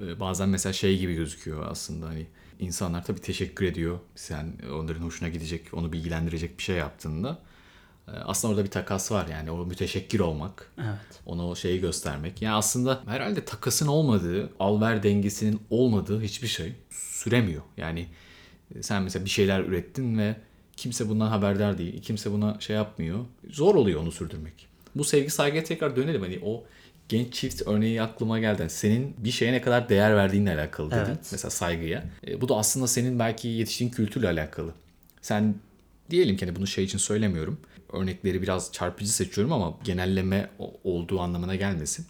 e, 0.00 0.20
bazen 0.20 0.48
mesela 0.48 0.72
şey 0.72 0.98
gibi 0.98 1.14
gözüküyor 1.14 1.66
aslında 1.70 2.06
hani 2.06 2.26
insanlar 2.58 3.04
tabii 3.04 3.20
teşekkür 3.20 3.66
ediyor 3.66 3.98
sen 4.14 4.52
onların 4.74 5.02
hoşuna 5.02 5.28
gidecek 5.28 5.74
onu 5.74 5.92
bilgilendirecek 5.92 6.58
bir 6.58 6.62
şey 6.62 6.76
yaptığında 6.76 7.38
e, 8.08 8.10
aslında 8.10 8.52
orada 8.54 8.64
bir 8.64 8.70
takas 8.70 9.12
var 9.12 9.26
yani 9.28 9.50
o 9.50 9.66
müteşekkir 9.66 10.20
olmak. 10.20 10.72
Evet. 10.78 11.20
Ona 11.26 11.48
o 11.48 11.56
şeyi 11.56 11.80
göstermek. 11.80 12.42
Yani 12.42 12.54
aslında 12.54 13.02
herhalde 13.06 13.44
takasın 13.44 13.86
olmadığı, 13.86 14.50
al 14.60 14.80
ver 14.80 15.02
dengesinin 15.02 15.60
olmadığı 15.70 16.20
hiçbir 16.22 16.48
şey 16.48 16.72
süremiyor. 16.90 17.62
Yani 17.76 18.08
E, 18.74 18.82
Sen 18.82 19.02
mesela 19.02 19.24
bir 19.24 19.30
şeyler 19.30 19.60
ürettin 19.60 20.18
ve 20.18 20.36
kimse 20.76 21.08
bundan 21.08 21.26
haberdar 21.28 21.78
değil. 21.78 22.02
Kimse 22.02 22.32
buna 22.32 22.60
şey 22.60 22.76
yapmıyor. 22.76 23.24
Zor 23.50 23.74
oluyor 23.74 24.00
onu 24.00 24.12
sürdürmek. 24.12 24.66
Bu 24.94 25.04
sevgi 25.04 25.30
saygıya 25.30 25.64
tekrar 25.64 25.96
dönelim. 25.96 26.22
Hani 26.22 26.40
o 26.44 26.64
genç 27.08 27.32
çift 27.32 27.62
örneği 27.66 28.02
aklıma 28.02 28.38
geldi. 28.38 28.66
Senin 28.68 29.14
bir 29.18 29.30
şeye 29.30 29.52
ne 29.52 29.60
kadar 29.60 29.88
değer 29.88 30.16
verdiğinle 30.16 30.54
alakalı 30.54 30.90
dedin. 30.90 31.00
Evet. 31.06 31.28
Mesela 31.32 31.50
saygıya. 31.50 32.04
E, 32.26 32.40
bu 32.40 32.48
da 32.48 32.56
aslında 32.56 32.86
senin 32.86 33.18
belki 33.18 33.48
yetiştiğin 33.48 33.90
kültürle 33.90 34.28
alakalı. 34.28 34.72
Sen 35.22 35.54
diyelim 36.10 36.36
ki 36.36 36.46
hani 36.46 36.56
bunu 36.56 36.66
şey 36.66 36.84
için 36.84 36.98
söylemiyorum. 36.98 37.58
Örnekleri 37.92 38.42
biraz 38.42 38.72
çarpıcı 38.72 39.12
seçiyorum 39.12 39.52
ama 39.52 39.74
genelleme 39.84 40.50
olduğu 40.84 41.20
anlamına 41.20 41.54
gelmesin. 41.54 42.06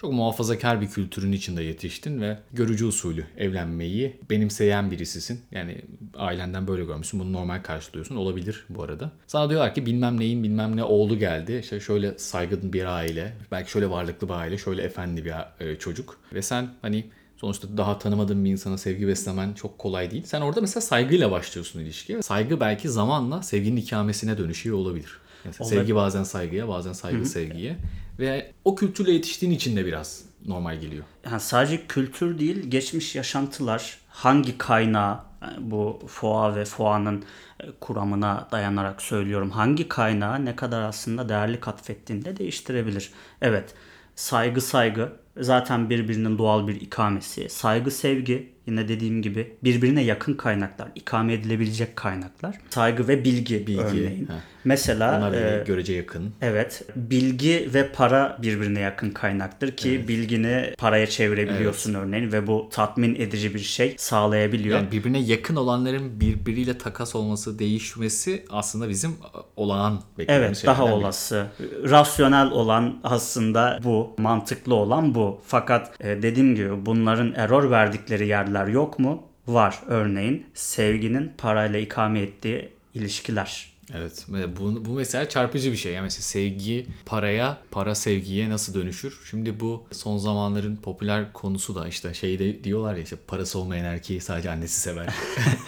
Çok 0.00 0.12
muhafazakar 0.12 0.80
bir 0.80 0.88
kültürün 0.88 1.32
içinde 1.32 1.62
yetiştin 1.62 2.20
ve 2.20 2.38
görücü 2.52 2.86
usulü 2.86 3.26
evlenmeyi 3.36 4.20
benimseyen 4.30 4.90
birisisin. 4.90 5.40
Yani 5.52 5.82
ailenden 6.16 6.66
böyle 6.66 6.84
görmüşsün. 6.84 7.20
Bunu 7.20 7.32
normal 7.32 7.62
karşılıyorsun. 7.62 8.16
Olabilir 8.16 8.64
bu 8.68 8.82
arada. 8.82 9.12
Sana 9.26 9.50
diyorlar 9.50 9.74
ki 9.74 9.86
bilmem 9.86 10.20
neyin 10.20 10.42
bilmem 10.42 10.76
ne 10.76 10.84
oğlu 10.84 11.18
geldi. 11.18 11.60
İşte 11.62 11.80
şöyle 11.80 12.18
saygın 12.18 12.72
bir 12.72 12.84
aile. 12.84 13.36
Belki 13.50 13.70
şöyle 13.70 13.90
varlıklı 13.90 14.28
bir 14.28 14.34
aile. 14.34 14.58
Şöyle 14.58 14.82
efendi 14.82 15.24
bir 15.24 15.34
e, 15.60 15.78
çocuk. 15.78 16.18
Ve 16.32 16.42
sen 16.42 16.68
hani 16.82 17.04
Sonuçta 17.40 17.76
daha 17.76 17.98
tanımadığın 17.98 18.44
bir 18.44 18.50
insana 18.50 18.78
sevgi 18.78 19.08
beslemen 19.08 19.52
çok 19.52 19.78
kolay 19.78 20.10
değil. 20.10 20.22
Sen 20.26 20.40
orada 20.40 20.60
mesela 20.60 20.80
saygıyla 20.80 21.30
başlıyorsun 21.30 21.80
ilişkiye. 21.80 22.22
Saygı 22.22 22.60
belki 22.60 22.88
zamanla 22.88 23.42
sevginin 23.42 23.76
ikamesine 23.76 24.38
dönüşüyor 24.38 24.76
olabilir. 24.76 25.18
Mesela 25.44 25.64
Olabilir. 25.64 25.80
sevgi 25.80 25.94
bazen 25.94 26.22
saygıya, 26.22 26.68
bazen 26.68 26.92
saygı 26.92 27.26
sevgiye. 27.26 27.76
Ve 28.18 28.52
o 28.64 28.74
kültürle 28.74 29.12
yetiştiğin 29.12 29.52
için 29.52 29.76
de 29.76 29.86
biraz 29.86 30.24
normal 30.46 30.80
geliyor. 30.80 31.04
yani 31.30 31.40
sadece 31.40 31.86
kültür 31.86 32.38
değil, 32.38 32.70
geçmiş 32.70 33.16
yaşantılar 33.16 33.98
hangi 34.08 34.58
kaynağı 34.58 35.20
bu 35.60 36.02
FOA 36.08 36.56
ve 36.56 36.64
FOA'nın 36.64 37.24
e, 37.60 37.66
kuramına 37.80 38.48
dayanarak 38.52 39.02
söylüyorum. 39.02 39.50
Hangi 39.50 39.88
kaynağı 39.88 40.44
ne 40.44 40.56
kadar 40.56 40.82
aslında 40.82 41.28
değerli 41.28 41.60
katfettiğini 41.60 42.24
de 42.24 42.36
değiştirebilir. 42.36 43.10
Evet, 43.42 43.74
saygı 44.16 44.60
saygı 44.60 45.12
zaten 45.36 45.90
birbirinin 45.90 46.38
doğal 46.38 46.68
bir 46.68 46.80
ikamesi. 46.80 47.48
Saygı 47.48 47.90
sevgi 47.90 48.52
yine 48.66 48.88
dediğim 48.88 49.22
gibi 49.22 49.56
birbirine 49.64 50.02
yakın 50.02 50.34
kaynaklar, 50.34 50.88
ikame 50.94 51.32
edilebilecek 51.32 51.96
kaynaklar. 51.96 52.58
Saygı 52.70 53.08
ve 53.08 53.24
bilgi, 53.24 53.66
Bilgi, 53.66 53.80
örneğin. 53.80 54.26
heh. 54.26 54.57
Mesela 54.68 55.18
Onlar 55.18 55.32
e, 55.32 55.64
görece 55.66 55.92
yakın. 55.92 56.32
Evet, 56.42 56.82
bilgi 56.96 57.70
ve 57.74 57.88
para 57.92 58.38
birbirine 58.42 58.80
yakın 58.80 59.10
kaynaktır 59.10 59.76
ki 59.76 60.08
bilgini 60.08 60.74
paraya 60.78 61.06
çevirebiliyorsun 61.06 61.94
örneğin 61.94 62.32
ve 62.32 62.46
bu 62.46 62.68
tatmin 62.72 63.14
edici 63.14 63.54
bir 63.54 63.58
şey 63.58 63.94
sağlayabiliyor. 63.98 64.78
Yani 64.78 64.92
birbirine 64.92 65.18
yakın 65.18 65.56
olanların 65.56 66.20
birbiriyle 66.20 66.78
takas 66.78 67.14
olması, 67.14 67.58
değişmesi 67.58 68.44
aslında 68.50 68.88
bizim 68.88 69.16
olağan 69.56 70.02
beklediğimiz 70.18 70.58
Evet 70.58 70.66
daha 70.66 70.84
olası. 70.84 71.46
Rasyonel 71.84 72.50
olan 72.50 73.00
aslında 73.04 73.80
bu. 73.84 74.14
Mantıklı 74.18 74.74
olan 74.74 75.14
bu. 75.14 75.40
Fakat 75.46 76.00
e, 76.00 76.22
dediğim 76.22 76.54
gibi 76.54 76.86
bunların 76.86 77.32
error 77.36 77.70
verdikleri 77.70 78.26
yerler 78.26 78.66
yok 78.66 78.98
mu? 78.98 79.22
Var. 79.46 79.78
Örneğin 79.86 80.46
sevginin 80.54 81.32
parayla 81.38 81.78
ikame 81.78 82.20
ettiği 82.20 82.68
ilişkiler. 82.94 83.77
Evet. 83.94 84.26
ve 84.28 84.56
Bu, 84.56 84.84
bu 84.84 84.90
mesela 84.90 85.28
çarpıcı 85.28 85.72
bir 85.72 85.76
şey. 85.76 85.92
Yani 85.92 86.02
mesela 86.02 86.22
sevgi 86.22 86.86
paraya, 87.06 87.58
para 87.70 87.94
sevgiye 87.94 88.50
nasıl 88.50 88.74
dönüşür? 88.74 89.20
Şimdi 89.30 89.60
bu 89.60 89.86
son 89.92 90.18
zamanların 90.18 90.76
popüler 90.76 91.32
konusu 91.32 91.74
da 91.74 91.88
işte 91.88 92.14
şey 92.14 92.38
de 92.38 92.64
diyorlar 92.64 92.94
ya 92.94 93.02
işte 93.02 93.16
parası 93.26 93.58
olmayan 93.58 93.84
erkeği 93.84 94.20
sadece 94.20 94.50
annesi 94.50 94.80
sever. 94.80 95.06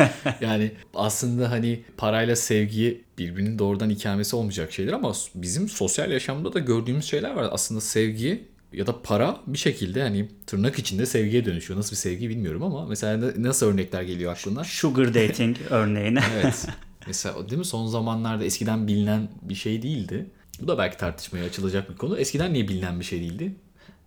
yani 0.41 0.73
aslında 0.95 1.51
hani 1.51 1.81
parayla 1.97 2.37
sevgi 2.37 3.05
birbirinin 3.19 3.59
doğrudan 3.59 3.91
ikamesi 3.91 4.37
olmayacak 4.37 4.73
şeyler 4.73 4.93
ama 4.93 5.13
bizim 5.35 5.69
sosyal 5.69 6.11
yaşamda 6.11 6.53
da 6.53 6.59
gördüğümüz 6.59 7.05
şeyler 7.05 7.31
var. 7.31 7.49
Aslında 7.53 7.81
sevgi 7.81 8.45
ya 8.73 8.87
da 8.87 9.03
para 9.03 9.41
bir 9.47 9.59
şekilde 9.59 10.03
hani 10.03 10.29
tırnak 10.47 10.79
içinde 10.79 11.07
sevgiye 11.07 11.45
dönüşüyor. 11.45 11.79
Nasıl 11.79 11.91
bir 11.91 11.97
sevgi 11.97 12.29
bilmiyorum 12.29 12.63
ama 12.63 12.87
mesela 12.87 13.33
nasıl 13.37 13.67
örnekler 13.67 14.03
geliyor 14.03 14.33
aklına? 14.33 14.65
Sugar 14.65 15.15
dating 15.15 15.57
örneğin. 15.71 16.19
Evet. 16.35 16.67
Mesela 17.07 17.49
değil 17.49 17.59
mi 17.59 17.65
son 17.65 17.87
zamanlarda 17.87 18.45
eskiden 18.45 18.87
bilinen 18.87 19.29
bir 19.43 19.55
şey 19.55 19.83
değildi. 19.83 20.27
Bu 20.61 20.69
da 20.69 20.79
belki 20.79 20.97
tartışmaya 20.97 21.45
açılacak 21.45 21.91
bir 21.91 21.97
konu. 21.97 22.19
Eskiden 22.19 22.53
niye 22.53 22.69
bilinen 22.69 23.01
bir 23.01 23.05
şey 23.05 23.21
değildi? 23.21 23.55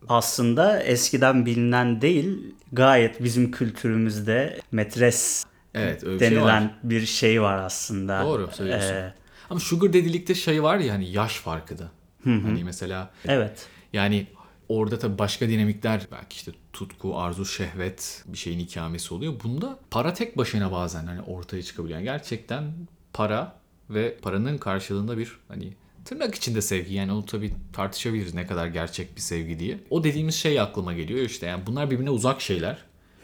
aslında 0.10 0.84
eskiden 0.84 1.46
bilinen 1.46 2.02
değil 2.02 2.54
gayet 2.72 3.24
bizim 3.24 3.52
kültürümüzde 3.52 4.60
metres 4.72 5.46
Evet 5.74 6.04
öyle 6.04 6.16
bir 6.16 6.20
şey 6.20 6.32
denilen 6.32 6.64
var. 6.64 6.72
bir 6.84 7.06
şey 7.06 7.42
var 7.42 7.58
aslında. 7.58 8.24
Doğru 8.26 8.50
söylüyorsun. 8.54 8.94
Ee, 8.94 9.14
Ama 9.50 9.60
sugar 9.60 9.94
dedilikte 9.94 10.36
şey 10.36 10.64
var 10.64 10.78
ya 10.78 10.94
hani 10.94 11.12
yaş 11.12 11.36
farkı 11.40 11.80
da. 11.80 11.92
Hani 12.24 12.64
mesela 12.64 13.12
evet. 13.28 13.68
yani 13.94 14.28
orada 14.70 15.00
tabii 15.00 15.18
başka 15.18 15.50
dinamikler 15.50 16.08
belki 16.12 16.36
işte 16.36 16.52
tutku, 16.74 17.18
arzu, 17.18 17.46
şehvet 17.46 18.24
bir 18.28 18.38
şeyin 18.38 18.60
ikamesi 18.60 19.14
oluyor. 19.14 19.34
Bunda 19.44 19.80
para 19.92 20.14
tek 20.14 20.38
başına 20.38 20.72
bazen 20.72 21.06
hani 21.06 21.22
ortaya 21.22 21.64
çıkabiliyor. 21.64 22.00
Yani 22.00 22.06
gerçekten 22.06 22.74
para 23.14 23.60
ve 23.90 24.18
paranın 24.22 24.58
karşılığında 24.58 25.18
bir 25.18 25.38
hani 25.48 25.74
tırnak 26.06 26.36
içinde 26.36 26.62
sevgi 26.62 26.94
yani 26.94 27.12
onu 27.12 27.26
tabii 27.26 27.54
tartışabiliriz 27.74 28.34
ne 28.34 28.48
kadar 28.48 28.68
gerçek 28.68 29.16
bir 29.16 29.22
sevgi 29.22 29.60
diye. 29.60 29.80
O 29.90 30.04
dediğimiz 30.04 30.36
şey 30.36 30.60
aklıma 30.60 30.94
geliyor 30.94 31.20
işte 31.20 31.46
yani 31.46 31.64
bunlar 31.68 31.92
birbirine 31.92 32.10
uzak 32.10 32.42
şeyler. 32.42 32.78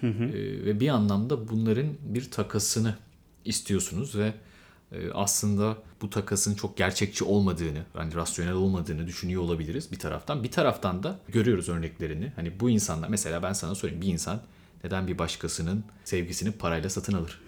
Ee, 0.04 0.66
ve 0.66 0.80
bir 0.80 0.90
anlamda 0.90 1.50
bunların 1.50 1.88
bir 2.02 2.32
takasını 2.32 2.96
istiyorsunuz 3.46 4.18
ve 4.18 4.34
aslında 5.14 5.78
bu 6.02 6.10
takasın 6.10 6.56
çok 6.56 6.78
gerçekçi 6.78 7.24
olmadığını, 7.24 7.84
yani 7.98 8.16
rasyonel 8.16 8.54
olmadığını 8.54 9.08
düşünüyor 9.08 9.42
olabiliriz 9.42 9.92
bir 9.92 10.00
taraftan. 10.00 10.44
Bir 10.44 10.52
taraftan 10.52 11.04
da 11.04 11.20
görüyoruz 11.28 11.70
örneklerini. 11.70 12.32
Hani 12.36 12.60
bu 12.60 12.70
insanlar 12.70 13.08
mesela 13.08 13.44
ben 13.44 13.54
sana 13.54 13.76
sorayım 13.76 14.02
bir 14.02 14.08
insan 14.08 14.42
neden 14.84 15.08
bir 15.08 15.18
başkasının 15.18 15.84
sevgisini 16.04 16.52
parayla 16.52 16.90
satın 16.90 17.14
alır? 17.14 17.42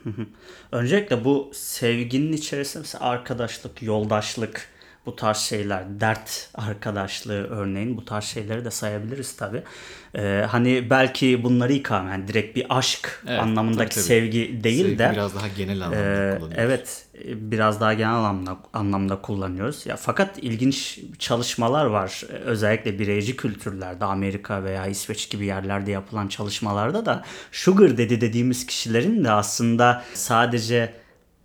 Öncelikle 0.71 1.25
bu 1.25 1.51
sevginin 1.53 2.33
içerisinde 2.33 2.81
mesela 2.81 3.03
arkadaşlık, 3.03 3.83
yoldaşlık 3.83 4.69
bu 5.05 5.15
tarz 5.15 5.37
şeyler, 5.37 5.83
dert 5.99 6.49
arkadaşlığı 6.55 7.47
örneğin 7.47 7.97
bu 7.97 8.05
tarz 8.05 8.23
şeyleri 8.25 8.65
de 8.65 8.71
sayabiliriz 8.71 9.35
tabi. 9.35 9.63
hani 10.47 10.89
belki 10.89 11.43
bunları 11.43 11.73
ikame, 11.73 12.11
yani 12.11 12.27
direkt 12.27 12.55
bir 12.55 12.65
aşk 12.77 13.23
Evet, 13.27 13.39
anlamındaki 13.39 13.77
tabii, 13.77 13.89
tabii. 13.89 14.03
sevgi 14.03 14.59
değil 14.63 14.83
Sevgi 14.85 14.99
de 14.99 15.09
biraz 15.13 15.35
daha 15.35 15.47
genel 15.47 15.81
anlamda 15.81 15.97
Ee, 15.97 16.37
kullanılıyor. 16.37 16.61
evet 16.61 17.05
e, 17.25 17.51
biraz 17.51 17.81
daha 17.81 17.93
genel 17.93 18.13
anlamda, 18.13 18.57
anlamda 18.73 19.21
kullanıyoruz. 19.21 19.85
Ya 19.85 19.95
fakat 19.95 20.37
ilginç 20.37 20.99
çalışmalar 21.19 21.85
var. 21.85 22.23
Ee, 22.29 22.33
Özellikle 22.33 22.99
bireyci 22.99 23.35
kültürlerde 23.35 24.05
Amerika 24.05 24.63
veya 24.63 24.87
İsveç 24.87 25.29
gibi 25.29 25.45
yerlerde 25.45 25.91
yapılan 25.91 26.27
çalışmalarda 26.27 27.05
da 27.05 27.23
sugar 27.51 27.91
daddy 27.91 28.21
dediğimiz 28.21 28.65
kişilerin 28.65 29.23
de 29.23 29.31
aslında 29.31 30.03
sadece 30.13 30.93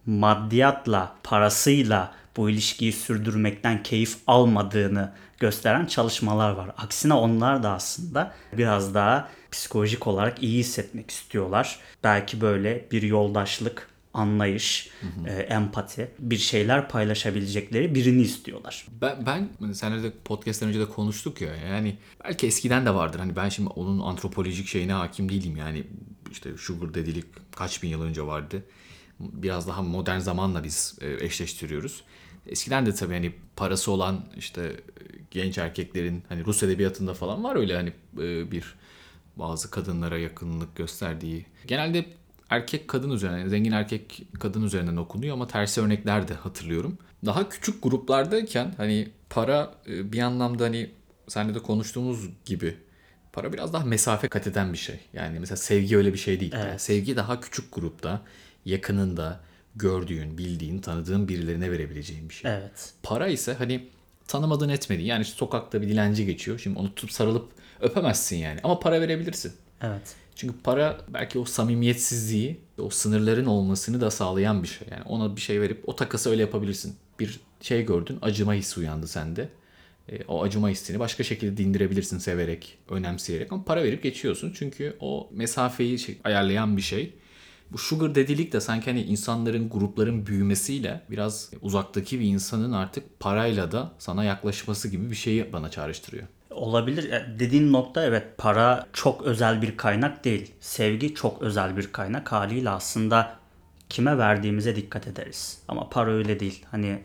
maddiyatla, 0.06 1.12
parasıyla 1.22 2.12
bu 2.37 2.50
ilişkiyi 2.50 2.93
sürdürmekten 2.93 3.83
keyif 3.83 4.16
almadığını 4.26 5.12
gösteren 5.38 5.87
çalışmalar 5.87 6.50
var. 6.50 6.71
Aksine 6.76 7.14
onlar 7.14 7.62
da 7.62 7.71
aslında 7.71 8.35
biraz 8.52 8.95
daha 8.95 9.28
psikolojik 9.50 10.07
olarak 10.07 10.43
iyi 10.43 10.59
hissetmek 10.59 11.11
istiyorlar. 11.11 11.81
Belki 12.05 12.40
böyle 12.40 12.87
bir 12.93 13.02
yoldaşlık, 13.02 13.88
anlayış, 14.14 14.90
e, 15.26 15.33
empati, 15.33 16.11
bir 16.19 16.38
şeyler 16.38 16.88
paylaşabilecekleri 16.88 17.95
birini 17.95 18.23
istiyorlar. 18.23 18.87
Ben, 19.00 19.49
ben 19.61 19.73
senle 19.73 20.02
de 20.02 20.12
podcast'ten 20.25 20.69
önce 20.69 20.81
de 20.81 20.88
konuştuk 20.88 21.40
ya 21.40 21.55
yani 21.55 21.97
belki 22.25 22.47
eskiden 22.47 22.87
de 22.87 22.95
vardır 22.95 23.19
hani 23.19 23.37
ben 23.37 23.49
şimdi 23.49 23.69
onun 23.69 24.00
antropolojik 24.00 24.66
şeyine 24.66 24.93
hakim 24.93 25.28
değilim 25.28 25.57
yani 25.57 25.85
işte 26.31 26.50
sugar 26.57 26.95
dedilik 26.95 27.25
kaç 27.57 27.83
bin 27.83 27.88
yıl 27.88 28.02
önce 28.02 28.26
vardı 28.26 28.62
biraz 29.21 29.69
daha 29.69 29.83
modern 29.83 30.19
zamanla 30.19 30.64
biz 30.64 30.99
e, 31.00 31.25
eşleştiriyoruz. 31.25 32.05
Eskiden 32.47 32.87
de 32.87 32.95
tabii 32.95 33.15
hani 33.15 33.33
parası 33.57 33.93
olan 33.93 34.25
işte 34.37 34.73
genç 35.31 35.59
erkeklerin 35.59 36.23
hani 36.29 36.45
Rus 36.45 36.62
edebiyatında 36.62 37.15
falan 37.15 37.45
var 37.45 37.57
öyle 37.57 37.76
hani 37.76 37.93
e, 38.19 38.50
bir 38.50 38.75
bazı 39.37 39.71
kadınlara 39.71 40.19
yakınlık 40.19 40.76
gösterdiği. 40.76 41.47
Genelde 41.67 42.07
erkek 42.50 42.88
kadın 42.88 43.11
üzerine, 43.11 43.49
zengin 43.49 43.73
erkek 43.73 44.23
kadın 44.41 44.62
üzerinden 44.62 44.97
okunuyor 44.97 45.35
ama 45.35 45.47
tersi 45.47 45.81
örnekler 45.81 46.29
de 46.29 46.35
hatırlıyorum. 46.35 46.99
Daha 47.25 47.49
küçük 47.49 47.83
gruplardayken 47.83 48.75
hani 48.76 49.09
para 49.31 49.75
e, 49.88 50.12
bir 50.12 50.21
anlamda 50.21 50.65
hani 50.65 50.91
seninle 51.29 51.55
de 51.55 51.59
konuştuğumuz 51.59 52.29
gibi 52.45 52.76
para 53.33 53.53
biraz 53.53 53.73
daha 53.73 53.85
mesafe 53.85 54.29
kat 54.29 54.47
eden 54.47 54.73
bir 54.73 54.79
şey. 54.79 55.00
Yani 55.12 55.41
mesela 55.41 55.57
sevgi 55.57 55.97
öyle 55.97 56.12
bir 56.12 56.19
şey 56.19 56.41
değil. 56.41 56.53
Yani 56.53 56.79
sevgi 56.79 57.17
daha 57.17 57.41
küçük 57.41 57.75
grupta, 57.75 58.23
yakınında 58.65 59.41
gördüğün, 59.76 60.38
bildiğin, 60.38 60.78
tanıdığın 60.78 61.28
birilerine 61.28 61.73
verebileceğin 61.73 62.28
bir 62.28 62.35
şey. 62.35 62.50
Evet. 62.50 62.92
Para 63.02 63.28
ise 63.28 63.54
hani 63.54 63.88
tanımadığın 64.28 64.68
etmediğin 64.68 65.09
yani 65.09 65.23
işte 65.23 65.37
sokakta 65.37 65.83
bir 65.83 65.88
dilenci 65.88 66.26
geçiyor. 66.26 66.59
Şimdi 66.59 66.78
onu 66.78 66.95
tutup 66.95 67.12
sarılıp 67.12 67.49
öpemezsin 67.80 68.37
yani 68.37 68.61
ama 68.62 68.80
para 68.80 69.00
verebilirsin. 69.00 69.52
Evet. 69.83 70.16
Çünkü 70.37 70.54
para 70.64 70.99
belki 71.09 71.38
o 71.38 71.45
samimiyetsizliği, 71.45 72.61
o 72.78 72.90
sınırların 72.90 73.47
olmasını 73.47 74.00
da 74.00 74.11
sağlayan 74.11 74.62
bir 74.62 74.68
şey. 74.68 74.88
Yani 74.90 75.02
ona 75.02 75.37
bir 75.37 75.40
şey 75.40 75.61
verip 75.61 75.88
o 75.88 75.97
takası 75.97 76.30
öyle 76.30 76.40
yapabilirsin. 76.40 76.97
Bir 77.21 77.40
şey 77.61 77.87
gördün, 77.87 78.18
acıma 78.23 78.54
hissi 78.54 78.80
uyandı 78.80 79.06
sende. 79.06 79.49
E, 80.09 80.25
o 80.25 80.42
acıma 80.42 80.68
hissini 80.68 80.99
başka 80.99 81.25
şekilde 81.25 81.56
dindirebilirsin 81.56 82.18
severek, 82.18 82.78
önemseyerek 82.90 83.52
ama 83.52 83.64
para 83.64 83.85
verip 83.85 84.02
geçiyorsun. 84.02 84.52
Çünkü 84.56 84.97
o 85.00 85.28
mesafeyi 85.33 85.99
şey, 85.99 86.18
ayarlayan 86.25 86.76
bir 86.76 86.83
şey. 86.83 87.14
Bu 87.73 87.78
sugar 87.78 88.14
dedilik 88.14 88.52
de 88.52 88.61
sanki 88.61 88.90
hani 88.90 89.02
insanların, 89.02 89.70
grupların 89.70 90.26
büyümesiyle 90.26 91.00
biraz 91.11 91.50
uzaktaki 91.61 92.20
bir 92.20 92.25
insanın 92.25 92.73
artık 92.73 93.20
parayla 93.20 93.73
da 93.73 93.92
sana 93.99 94.25
yaklaşması 94.25 94.88
gibi 94.88 95.11
bir 95.11 95.16
şeyi 95.16 95.52
bana 95.52 95.70
çağrıştırıyor. 95.70 96.26
Olabilir. 96.50 97.12
Dediğin 97.38 97.73
nokta 97.73 98.04
evet 98.04 98.25
para 98.38 98.87
çok 98.92 99.23
özel 99.23 99.62
bir 99.62 99.76
kaynak 99.76 100.25
değil. 100.25 100.52
Sevgi 100.61 101.14
çok 101.14 101.42
özel 101.42 101.76
bir 101.76 101.92
kaynak 101.92 102.32
haliyle 102.32 102.70
aslında 102.70 103.37
kime 103.88 104.18
verdiğimize 104.18 104.76
dikkat 104.76 105.06
ederiz. 105.06 105.58
Ama 105.68 105.88
para 105.88 106.11
öyle 106.11 106.40
değil. 106.40 106.64
Hani 106.70 107.02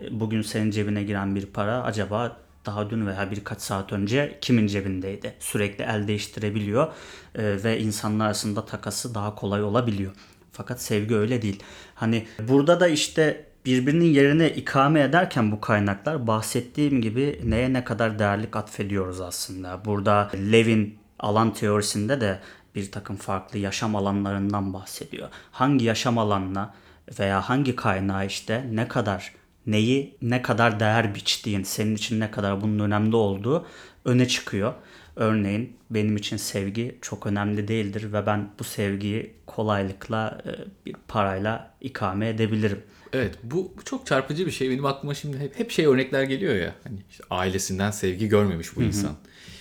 e, 0.00 0.20
bugün 0.20 0.42
senin 0.42 0.70
cebine 0.70 1.02
giren 1.02 1.36
bir 1.36 1.46
para 1.46 1.82
acaba 1.82 2.36
daha 2.66 2.90
dün 2.90 3.06
veya 3.06 3.30
birkaç 3.30 3.60
saat 3.60 3.92
önce 3.92 4.38
kimin 4.40 4.66
cebindeydi? 4.66 5.34
Sürekli 5.40 5.84
el 5.84 6.08
değiştirebiliyor 6.08 6.86
e, 7.34 7.64
ve 7.64 7.80
insanlar 7.80 8.26
arasında 8.26 8.66
takası 8.66 9.14
daha 9.14 9.34
kolay 9.34 9.62
olabiliyor. 9.62 10.12
Fakat 10.52 10.82
sevgi 10.82 11.16
öyle 11.16 11.42
değil. 11.42 11.62
Hani 11.94 12.26
burada 12.48 12.80
da 12.80 12.88
işte 12.88 13.46
birbirinin 13.66 14.04
yerine 14.04 14.50
ikame 14.50 15.00
ederken 15.00 15.52
bu 15.52 15.60
kaynaklar 15.60 16.26
bahsettiğim 16.26 17.02
gibi 17.02 17.40
neye 17.44 17.72
ne 17.72 17.84
kadar 17.84 18.18
değerlik 18.18 18.56
atfediyoruz 18.56 19.20
aslında. 19.20 19.84
Burada 19.84 20.30
Levin 20.34 20.98
alan 21.18 21.54
teorisinde 21.54 22.20
de 22.20 22.40
bir 22.74 22.92
takım 22.92 23.16
farklı 23.16 23.58
yaşam 23.58 23.96
alanlarından 23.96 24.72
bahsediyor. 24.72 25.28
Hangi 25.52 25.84
yaşam 25.84 26.18
alanına 26.18 26.74
veya 27.18 27.40
hangi 27.40 27.76
kaynağı 27.76 28.26
işte 28.26 28.66
ne 28.72 28.88
kadar 28.88 29.32
neyi 29.66 30.16
ne 30.22 30.42
kadar 30.42 30.80
değer 30.80 31.14
biçtiğin, 31.14 31.62
senin 31.62 31.94
için 31.94 32.20
ne 32.20 32.30
kadar 32.30 32.60
bunun 32.60 32.78
önemli 32.78 33.16
olduğu 33.16 33.66
öne 34.04 34.28
çıkıyor. 34.28 34.74
Örneğin 35.16 35.76
benim 35.90 36.16
için 36.16 36.36
sevgi 36.36 36.98
çok 37.02 37.26
önemli 37.26 37.68
değildir 37.68 38.12
ve 38.12 38.26
ben 38.26 38.50
bu 38.58 38.64
sevgiyi 38.64 39.34
kolaylıkla 39.46 40.42
e, 40.46 40.50
bir 40.86 40.94
parayla 41.08 41.74
ikame 41.80 42.28
edebilirim. 42.28 42.82
Evet 43.12 43.34
bu 43.42 43.74
çok 43.84 44.06
çarpıcı 44.06 44.46
bir 44.46 44.50
şey. 44.50 44.70
Benim 44.70 44.86
aklıma 44.86 45.14
şimdi 45.14 45.38
hep, 45.38 45.58
hep 45.58 45.70
şey 45.70 45.86
örnekler 45.86 46.22
geliyor 46.22 46.54
ya. 46.54 46.74
Hani 46.84 46.98
işte 47.10 47.24
ailesinden 47.30 47.90
sevgi 47.90 48.28
görmemiş 48.28 48.76
bu 48.76 48.82
insan. 48.82 49.12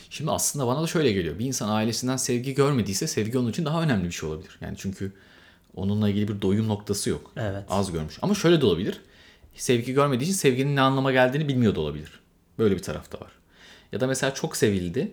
Şimdi 0.10 0.32
aslında 0.32 0.68
bana 0.68 0.84
da 0.84 0.88
şöyle 0.88 1.12
geliyor. 1.12 1.40
Bir 1.40 1.46
insan 1.46 1.70
ailesinden 1.70 2.18
sevgi 2.18 2.54
görmediyse 2.54 3.08
sevgi 3.08 3.38
onun 3.38 3.50
için 3.50 3.66
daha 3.66 3.84
önemli 3.84 4.06
bir 4.06 4.12
şey 4.12 4.30
olabilir. 4.30 4.58
Yani 4.62 4.78
çünkü 4.78 5.12
onunla 5.76 6.10
ilgili 6.10 6.28
bir 6.28 6.42
doyum 6.42 6.68
noktası 6.68 7.10
yok. 7.10 7.32
Evet. 7.38 7.64
Az 7.70 7.92
görmüş. 7.92 8.18
Ama 8.22 8.36
şöyle 8.36 8.62
de 8.62 8.66
olabilir. 8.66 9.02
Sevgi 9.56 9.94
görmediği 9.94 10.24
için 10.24 10.34
sevginin 10.34 10.76
ne 10.76 10.82
anlama 10.82 11.12
geldiğini 11.12 11.48
bilmiyor 11.48 11.76
da 11.76 11.80
olabilir. 11.80 12.20
Böyle 12.60 12.76
bir 12.76 12.82
taraf 12.82 13.12
da 13.12 13.20
var. 13.22 13.32
Ya 13.92 14.00
da 14.00 14.08
mesela 14.08 14.34
çok 14.34 14.58
sevildi. 14.58 15.12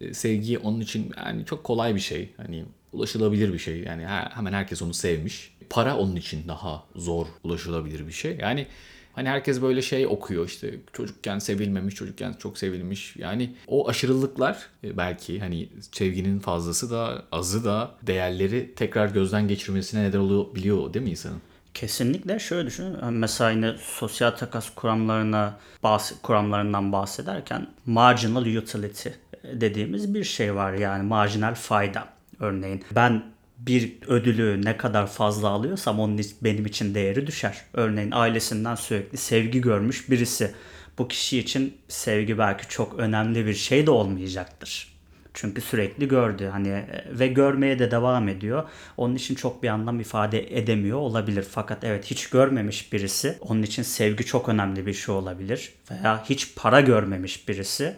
E, 0.00 0.14
Sevgi 0.14 0.58
onun 0.58 0.80
için 0.80 1.12
yani 1.16 1.44
çok 1.46 1.64
kolay 1.64 1.94
bir 1.94 2.00
şey. 2.00 2.30
Hani 2.36 2.64
ulaşılabilir 2.92 3.52
bir 3.52 3.58
şey. 3.58 3.78
Yani 3.80 4.02
he- 4.06 4.28
hemen 4.34 4.52
herkes 4.52 4.82
onu 4.82 4.94
sevmiş. 4.94 5.54
Para 5.70 5.96
onun 5.96 6.16
için 6.16 6.48
daha 6.48 6.84
zor 6.96 7.26
ulaşılabilir 7.44 8.06
bir 8.06 8.12
şey. 8.12 8.36
Yani 8.40 8.66
hani 9.12 9.28
herkes 9.28 9.62
böyle 9.62 9.82
şey 9.82 10.06
okuyor 10.06 10.46
işte 10.46 10.74
çocukken 10.92 11.38
sevilmemiş, 11.38 11.94
çocukken 11.94 12.32
çok 12.32 12.58
sevilmiş. 12.58 13.16
Yani 13.16 13.54
o 13.66 13.88
aşırılıklar 13.88 14.66
e, 14.84 14.96
belki 14.96 15.40
hani 15.40 15.68
sevginin 15.92 16.38
fazlası 16.38 16.90
da 16.90 17.24
azı 17.32 17.64
da 17.64 17.94
değerleri 18.02 18.74
tekrar 18.76 19.08
gözden 19.08 19.48
geçirmesine 19.48 20.02
neden 20.02 20.18
olabiliyor 20.18 20.94
değil 20.94 21.04
mi 21.04 21.10
insanın? 21.10 21.40
Kesinlikle 21.74 22.38
şöyle 22.38 22.66
düşün. 22.66 22.96
Mesela 23.10 23.50
yine 23.50 23.74
sosyal 23.82 24.30
takas 24.30 24.70
kuramlarına 24.74 25.58
bahs 25.82 26.12
kuramlarından 26.22 26.92
bahsederken 26.92 27.66
marginal 27.86 28.46
utility 28.46 29.08
dediğimiz 29.52 30.14
bir 30.14 30.24
şey 30.24 30.54
var 30.54 30.72
yani 30.72 31.02
marjinal 31.02 31.54
fayda. 31.54 32.08
Örneğin 32.40 32.84
ben 32.94 33.22
bir 33.58 33.92
ödülü 34.06 34.64
ne 34.64 34.76
kadar 34.76 35.06
fazla 35.06 35.48
alıyorsam 35.48 36.00
onun 36.00 36.20
benim 36.42 36.66
için 36.66 36.94
değeri 36.94 37.26
düşer. 37.26 37.56
Örneğin 37.72 38.10
ailesinden 38.10 38.74
sürekli 38.74 39.18
sevgi 39.18 39.60
görmüş 39.60 40.10
birisi. 40.10 40.54
Bu 40.98 41.08
kişi 41.08 41.38
için 41.38 41.76
sevgi 41.88 42.38
belki 42.38 42.68
çok 42.68 42.98
önemli 42.98 43.46
bir 43.46 43.54
şey 43.54 43.86
de 43.86 43.90
olmayacaktır. 43.90 44.93
Çünkü 45.34 45.60
sürekli 45.60 46.08
gördü 46.08 46.48
hani 46.52 46.68
e, 46.68 47.04
ve 47.10 47.26
görmeye 47.26 47.78
de 47.78 47.90
devam 47.90 48.28
ediyor. 48.28 48.68
Onun 48.96 49.14
için 49.14 49.34
çok 49.34 49.62
bir 49.62 49.68
anlam 49.68 50.00
ifade 50.00 50.58
edemiyor 50.58 50.98
olabilir. 50.98 51.46
Fakat 51.50 51.84
evet 51.84 52.04
hiç 52.04 52.30
görmemiş 52.30 52.92
birisi 52.92 53.38
onun 53.40 53.62
için 53.62 53.82
sevgi 53.82 54.24
çok 54.24 54.48
önemli 54.48 54.86
bir 54.86 54.94
şey 54.94 55.14
olabilir. 55.14 55.72
Veya 55.90 56.24
hiç 56.24 56.54
para 56.56 56.80
görmemiş 56.80 57.48
birisi 57.48 57.96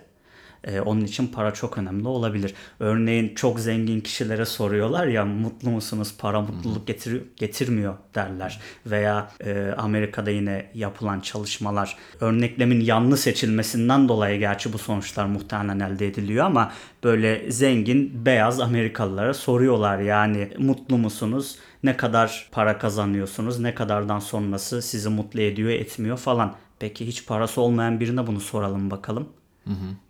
e, 0.67 0.81
onun 0.81 1.01
için 1.01 1.27
para 1.27 1.55
çok 1.55 1.79
önemli 1.79 2.09
olabilir. 2.09 2.55
Örneğin 2.81 3.35
çok 3.35 3.61
zengin 3.61 4.01
kişilere 4.01 4.45
soruyorlar 4.45 5.07
ya 5.07 5.25
mutlu 5.25 5.71
musunuz? 5.71 6.15
Para 6.19 6.41
mutluluk 6.41 6.87
getir 6.87 7.23
getirmiyor 7.37 7.95
derler. 8.15 8.61
Veya 8.87 9.31
e, 9.45 9.75
Amerika'da 9.77 10.31
yine 10.31 10.71
yapılan 10.75 11.21
çalışmalar 11.21 11.97
örneklemin 12.21 12.81
yanlış 12.81 13.21
seçilmesinden 13.21 14.09
dolayı 14.09 14.39
gerçi 14.39 14.73
bu 14.73 14.79
sonuçlar 14.79 15.27
muhtemelen 15.27 15.81
elde 15.81 16.07
ediliyor 16.07 16.45
ama 16.45 16.73
böyle 17.05 17.51
zengin 17.51 18.27
beyaz 18.27 18.61
Amerikalılara 18.61 19.35
soruyorlar 19.35 19.99
yani 19.99 20.49
mutlu 20.59 20.99
musunuz? 20.99 21.57
Ne 21.83 21.97
kadar 21.97 22.49
para 22.53 22.79
kazanıyorsunuz? 22.79 23.59
Ne 23.59 23.75
kadardan 23.75 24.19
sonrası 24.19 24.83
sizi 24.83 25.09
mutlu 25.09 25.41
ediyor, 25.41 25.71
etmiyor 25.71 26.17
falan. 26.17 26.55
Peki 26.79 27.07
hiç 27.07 27.27
parası 27.27 27.61
olmayan 27.61 28.01
birine 28.01 28.27
bunu 28.27 28.41
soralım 28.41 28.91
bakalım. 28.91 29.29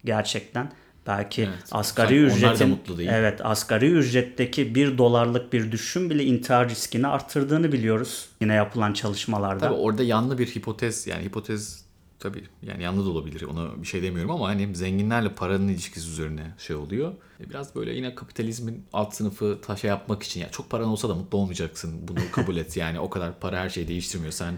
Gerçekten 0.05 0.73
belki 1.07 1.42
Evet. 1.42 1.69
asgari 1.73 2.16
ücretin 2.23 2.69
mutlu 2.69 2.99
değil. 2.99 3.11
evet 3.12 3.40
asgari 3.45 3.90
ücretteki 3.90 4.75
bir 4.75 4.99
dolarlık 4.99 5.53
bir 5.53 5.73
düşün 5.73 6.11
bile 6.11 6.25
intihar 6.25 6.69
riskini 6.69 7.07
arttırdığını 7.07 7.73
biliyoruz. 7.73 8.29
Yine 8.40 8.55
yapılan 8.55 8.92
çalışmalarda. 8.92 9.61
Tabii 9.69 9.75
orada 9.75 10.03
yanlı 10.03 10.38
bir 10.38 10.47
hipotez 10.47 11.07
yani 11.07 11.25
hipotez 11.25 11.86
tabii 12.18 12.44
yani 12.62 12.83
yanlı 12.83 13.07
da 13.07 13.11
olabilir 13.11 13.42
ona 13.42 13.83
bir 13.83 13.87
şey 13.87 14.02
demiyorum 14.02 14.31
ama 14.31 14.48
hani 14.48 14.76
zenginlerle 14.76 15.29
paranın 15.29 15.68
ilişkisi 15.68 16.11
üzerine 16.11 16.55
şey 16.59 16.76
oluyor. 16.76 17.12
E, 17.40 17.50
Biraz 17.50 17.74
böyle 17.74 17.94
yine 17.94 18.14
kapitalizmin 18.14 18.85
alt 18.92 19.14
sınıfı 19.14 19.59
ta 19.62 19.76
şey 19.76 19.88
yapmak 19.88 20.22
için 20.22 20.40
yani 20.40 20.52
çok 20.52 20.70
paran 20.70 20.88
olsa 20.88 21.09
da 21.09 21.14
mutlu 21.14 21.38
olmayacaksın 21.38 22.09
bunu 22.09 22.18
kabul 22.33 22.57
et 22.57 22.76
yani 22.76 23.00
o 23.00 23.11
kadar 23.11 23.40
para 23.40 23.61
her 23.61 23.68
şeyi 23.68 23.88
değiştirmiyor 23.88 24.33
sen 24.33 24.55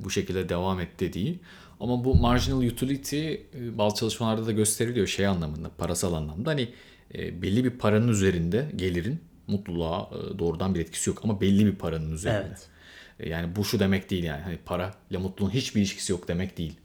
bu 0.00 0.10
şekilde 0.10 0.48
devam 0.48 0.80
et 0.80 1.00
dediği. 1.00 1.40
Ama 1.80 2.04
bu 2.04 2.14
marginal 2.14 2.62
utility 2.62 3.32
e, 3.32 3.78
bazı 3.78 3.96
çalışmalarda 3.96 4.46
da 4.46 4.52
gösteriliyor 4.52 5.06
şey 5.06 5.26
anlamında 5.26 5.70
parasal 5.78 6.14
anlamda 6.14 6.50
hani 6.50 6.68
e, 7.14 7.42
belli 7.42 7.64
bir 7.64 7.70
paranın 7.70 8.08
üzerinde 8.08 8.70
gelirin 8.76 9.20
mutluluğa 9.46 10.10
doğrudan 10.38 10.74
bir 10.74 10.80
etkisi 10.80 11.10
yok 11.10 11.20
ama 11.24 11.40
belli 11.40 11.66
bir 11.66 11.74
paranın 11.74 12.12
üzerinde. 12.14 12.46
Evet. 12.48 12.68
Yani 13.30 13.56
bu 13.56 13.64
şu 13.64 13.80
demek 13.80 14.10
değil 14.10 14.24
yani 14.24 14.42
hani 14.42 14.56
parayla 14.64 15.20
mutluluğun 15.20 15.50
hiçbir 15.50 15.80
ilişkisi 15.80 16.12
yok 16.12 16.28
demek 16.28 16.58
değil. 16.58 16.76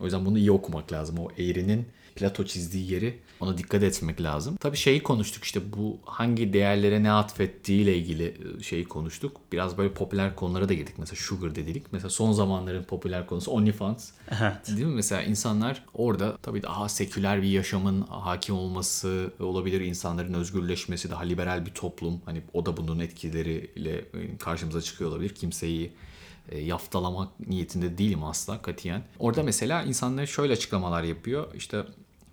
O 0.00 0.04
yüzden 0.04 0.26
bunu 0.26 0.38
iyi 0.38 0.50
okumak 0.52 0.92
lazım. 0.92 1.18
O 1.18 1.28
eğrinin 1.38 1.86
Plato 2.16 2.44
çizdiği 2.44 2.92
yeri 2.92 3.18
ona 3.40 3.58
dikkat 3.58 3.82
etmek 3.82 4.22
lazım. 4.22 4.56
Tabii 4.56 4.76
şeyi 4.76 5.02
konuştuk 5.02 5.44
işte 5.44 5.60
bu 5.72 5.98
hangi 6.04 6.52
değerlere 6.52 7.02
ne 7.02 7.12
atfettiğiyle 7.12 7.96
ilgili 7.96 8.24
e, 8.58 8.62
şeyi 8.62 8.84
konuştuk. 8.84 9.36
Biraz 9.52 9.78
böyle 9.78 9.92
popüler 9.92 10.36
konulara 10.36 10.68
da 10.68 10.74
girdik. 10.74 10.94
Mesela 10.98 11.16
sugar 11.16 11.54
dedik. 11.54 11.92
Mesela 11.92 12.10
son 12.10 12.32
zamanların 12.32 12.82
popüler 12.82 13.26
konusu 13.26 13.50
OnlyFans. 13.50 14.10
Evet. 14.40 14.68
Değil 14.68 14.86
mi? 14.86 14.94
Mesela 14.94 15.22
insanlar 15.22 15.84
orada 15.94 16.36
tabii 16.36 16.62
daha 16.62 16.88
seküler 16.88 17.42
bir 17.42 17.48
yaşamın 17.48 18.02
hakim 18.02 18.54
olması 18.54 19.32
olabilir. 19.40 19.80
insanların 19.80 20.34
özgürleşmesi, 20.34 21.10
daha 21.10 21.22
liberal 21.22 21.66
bir 21.66 21.70
toplum. 21.70 22.20
Hani 22.24 22.42
o 22.52 22.66
da 22.66 22.76
bunun 22.76 22.98
etkileriyle 22.98 24.04
karşımıza 24.38 24.80
çıkıyor 24.80 25.10
olabilir. 25.10 25.34
Kimseyi 25.34 25.92
yaftalamak 26.56 27.48
niyetinde 27.48 27.98
değilim 27.98 28.24
asla 28.24 28.62
katiyen. 28.62 29.02
Orada 29.18 29.42
mesela 29.42 29.82
insanlar 29.82 30.26
şöyle 30.26 30.52
açıklamalar 30.52 31.02
yapıyor. 31.02 31.54
İşte 31.54 31.84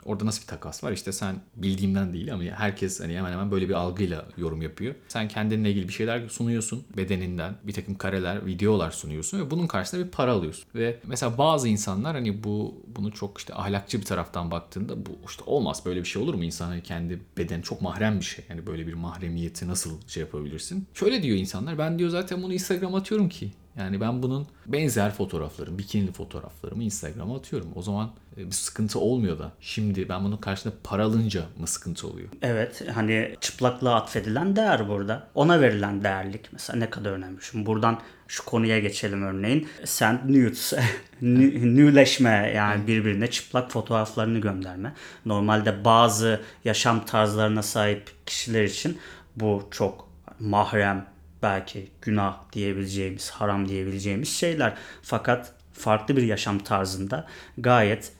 Orada 0.07 0.25
nasıl 0.25 0.41
bir 0.41 0.47
takas 0.47 0.83
var? 0.83 0.91
İşte 0.91 1.11
sen 1.11 1.41
bildiğimden 1.55 2.13
değil 2.13 2.33
ama 2.33 2.43
herkes 2.43 2.99
hani 2.99 3.17
hemen 3.17 3.31
hemen 3.31 3.51
böyle 3.51 3.69
bir 3.69 3.73
algıyla 3.73 4.25
yorum 4.37 4.61
yapıyor. 4.61 4.95
Sen 5.07 5.27
kendinle 5.27 5.71
ilgili 5.71 5.87
bir 5.87 5.93
şeyler 5.93 6.29
sunuyorsun. 6.29 6.83
Bedeninden 6.97 7.55
bir 7.63 7.73
takım 7.73 7.95
kareler, 7.95 8.45
videolar 8.45 8.91
sunuyorsun 8.91 9.39
ve 9.39 9.51
bunun 9.51 9.67
karşısında 9.67 10.05
bir 10.05 10.11
para 10.11 10.31
alıyorsun. 10.31 10.65
Ve 10.75 10.99
mesela 11.03 11.37
bazı 11.37 11.67
insanlar 11.67 12.15
hani 12.15 12.43
bu 12.43 12.83
bunu 12.95 13.11
çok 13.11 13.37
işte 13.37 13.53
ahlakçı 13.55 13.99
bir 13.99 14.05
taraftan 14.05 14.51
baktığında 14.51 15.05
bu 15.05 15.09
işte 15.29 15.43
olmaz 15.45 15.81
böyle 15.85 15.99
bir 15.99 16.07
şey 16.07 16.21
olur 16.21 16.33
mu? 16.33 16.43
İnsan 16.43 16.67
hani 16.67 16.83
kendi 16.83 17.19
bedeni 17.37 17.63
çok 17.63 17.81
mahrem 17.81 18.19
bir 18.19 18.25
şey. 18.25 18.45
Yani 18.49 18.67
böyle 18.67 18.87
bir 18.87 18.93
mahremiyeti 18.93 19.67
nasıl 19.67 19.91
şey 20.07 20.21
yapabilirsin? 20.21 20.87
Şöyle 20.93 21.23
diyor 21.23 21.37
insanlar 21.37 21.77
ben 21.77 21.99
diyor 21.99 22.09
zaten 22.09 22.43
bunu 22.43 22.53
Instagram 22.53 22.95
atıyorum 22.95 23.29
ki. 23.29 23.51
Yani 23.77 24.01
ben 24.01 24.23
bunun 24.23 24.47
benzer 24.65 25.11
fotoğraflarımı, 25.13 25.77
bikinili 25.77 26.11
fotoğraflarımı 26.11 26.83
Instagram'a 26.83 27.35
atıyorum. 27.35 27.69
O 27.75 27.81
zaman 27.81 28.11
e, 28.37 28.45
bir 28.45 28.51
sıkıntı 28.51 28.99
olmuyor 28.99 29.39
da. 29.39 29.51
Şimdi 29.61 30.09
ben 30.09 30.23
bunun 30.23 30.37
karşısında 30.37 30.73
para 30.83 31.03
alınca 31.03 31.43
mı 31.59 31.67
sıkıntı 31.67 32.07
oluyor? 32.07 32.29
Evet 32.41 32.83
hani 32.93 33.35
çıplaklığa 33.41 33.95
atfedilen 33.95 34.55
değer 34.55 34.89
burada. 34.89 35.27
Ona 35.35 35.61
verilen 35.61 36.03
değerlik 36.03 36.53
mesela 36.53 36.79
ne 36.79 36.89
kadar 36.89 37.11
önemli. 37.11 37.37
Şimdi 37.41 37.65
buradan 37.65 37.99
şu 38.27 38.45
konuya 38.45 38.79
geçelim 38.79 39.23
örneğin. 39.23 39.67
Sen 39.85 40.21
nudes, 40.27 40.73
nü- 41.21 41.75
nüleşme 41.75 42.51
yani 42.55 42.87
birbirine 42.87 43.29
çıplak 43.29 43.71
fotoğraflarını 43.71 44.39
gönderme. 44.39 44.93
Normalde 45.25 45.85
bazı 45.85 46.41
yaşam 46.65 47.05
tarzlarına 47.05 47.63
sahip 47.63 48.11
kişiler 48.25 48.63
için 48.63 48.97
bu 49.35 49.67
çok 49.71 50.07
mahrem, 50.39 51.05
belki 51.47 51.87
günah 52.01 52.37
diyebileceğimiz, 52.53 53.29
haram 53.29 53.69
diyebileceğimiz 53.69 54.29
şeyler. 54.29 54.73
Fakat 55.01 55.53
farklı 55.73 56.17
bir 56.17 56.23
yaşam 56.23 56.59
tarzında 56.59 57.27
gayet 57.57 58.11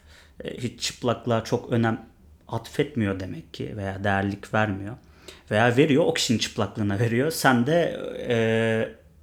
e, 0.43 0.57
hiç 0.57 0.81
çıplaklığa 0.81 1.43
çok 1.43 1.71
önem 1.71 2.05
atfetmiyor 2.47 3.19
demek 3.19 3.53
ki 3.53 3.77
veya 3.77 4.03
değerlik 4.03 4.53
vermiyor. 4.53 4.95
Veya 5.51 5.77
veriyor 5.77 6.03
o 6.05 6.13
kişinin 6.13 6.39
çıplaklığına 6.39 6.99
veriyor. 6.99 7.31
Sen 7.31 7.67
de 7.67 7.99
e, 8.29 8.37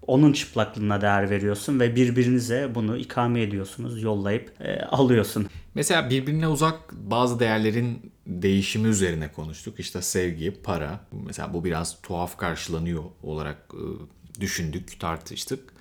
onun 0.06 0.32
çıplaklığına 0.32 1.00
değer 1.00 1.30
veriyorsun 1.30 1.80
ve 1.80 1.96
birbirinize 1.96 2.74
bunu 2.74 2.96
ikame 2.96 3.42
ediyorsunuz, 3.42 4.02
yollayıp 4.02 4.52
e, 4.60 4.82
alıyorsun. 4.82 5.46
Mesela 5.74 6.10
birbirine 6.10 6.48
uzak 6.48 6.92
bazı 6.92 7.40
değerlerin 7.40 8.12
değişimi 8.26 8.88
üzerine 8.88 9.32
konuştuk. 9.32 9.80
İşte 9.80 10.02
sevgi, 10.02 10.50
para. 10.62 11.00
Mesela 11.12 11.54
bu 11.54 11.64
biraz 11.64 12.02
tuhaf 12.02 12.36
karşılanıyor 12.36 13.04
olarak 13.22 13.58
e, 13.74 14.40
düşündük, 14.40 15.00
tartıştık. 15.00 15.74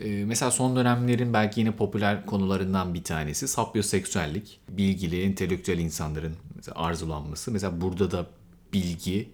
E, 0.00 0.24
Mesela 0.24 0.50
son 0.50 0.76
dönemlerin 0.76 1.32
belki 1.32 1.60
yine 1.60 1.72
popüler 1.76 2.26
konularından 2.26 2.94
bir 2.94 3.04
tanesi 3.04 3.48
sapyoseksüellik. 3.48 4.60
Bilgili, 4.68 5.22
entelektüel 5.22 5.78
insanların 5.78 6.36
arzulanması. 6.74 7.50
Mesela 7.50 7.80
burada 7.80 8.10
da 8.10 8.26
bilgi 8.72 9.30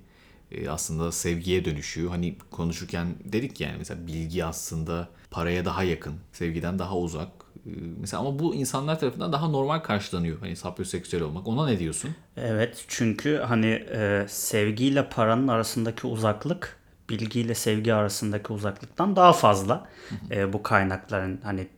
e, 0.50 0.68
aslında 0.68 1.12
sevgiye 1.12 1.64
dönüşüyor. 1.64 2.10
Hani 2.10 2.36
konuşurken 2.50 3.14
dedik 3.24 3.60
yani 3.60 3.74
mesela 3.78 4.06
bilgi 4.06 4.44
aslında 4.44 5.08
paraya 5.30 5.64
daha 5.64 5.82
yakın, 5.84 6.14
sevgiden 6.32 6.78
daha 6.78 6.96
uzak. 6.98 7.28
E, 7.66 7.70
Mesela 8.00 8.20
ama 8.20 8.38
bu 8.38 8.54
insanlar 8.54 9.00
tarafından 9.00 9.32
daha 9.32 9.48
normal 9.48 9.78
karşılanıyor. 9.78 10.40
Hani 10.40 10.56
sapyoseksüel 10.56 11.22
olmak. 11.22 11.48
Ona 11.48 11.66
ne 11.66 11.78
diyorsun? 11.78 12.10
Evet 12.36 12.84
çünkü 12.88 13.36
hani 13.36 13.66
e, 13.92 14.26
sevgiyle 14.28 15.08
paranın 15.08 15.48
arasındaki 15.48 16.06
uzaklık 16.06 16.76
bilgiyle 17.10 17.54
sevgi 17.54 17.94
arasındaki 17.94 18.52
uzaklıktan 18.52 19.16
daha 19.16 19.32
fazla. 19.32 19.86
E, 20.30 20.52
bu 20.52 20.62
kaynakların 20.62 21.40
hani 21.42 21.68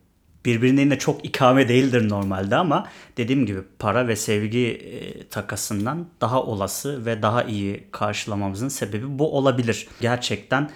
birbirine 0.44 0.98
çok 0.98 1.24
ikame 1.24 1.68
değildir 1.68 2.08
normalde 2.08 2.56
ama 2.56 2.86
dediğim 3.16 3.46
gibi 3.46 3.60
para 3.78 4.08
ve 4.08 4.16
sevgi 4.16 4.66
e, 4.66 5.28
takasından 5.28 6.06
daha 6.20 6.42
olası 6.42 7.06
ve 7.06 7.22
daha 7.22 7.42
iyi 7.44 7.88
karşılamamızın 7.90 8.68
sebebi 8.68 9.18
bu 9.18 9.36
olabilir. 9.36 9.88
Gerçekten 10.00 10.70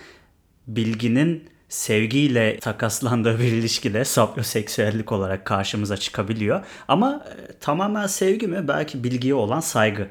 bilginin 0.67 1.49
sevgiyle 1.75 2.59
takaslandığı 2.59 3.39
bir 3.39 3.45
ilişkide 3.45 4.05
sapyoseksüellik 4.05 5.13
olarak 5.13 5.45
karşımıza 5.45 5.97
çıkabiliyor. 5.97 6.65
Ama 6.89 7.25
e, 7.29 7.59
tamamen 7.61 8.07
sevgi 8.07 8.47
mi? 8.47 8.69
Belki 8.69 9.05
bilgiye 9.05 9.35
olan 9.35 9.61
saygı. 9.61 10.09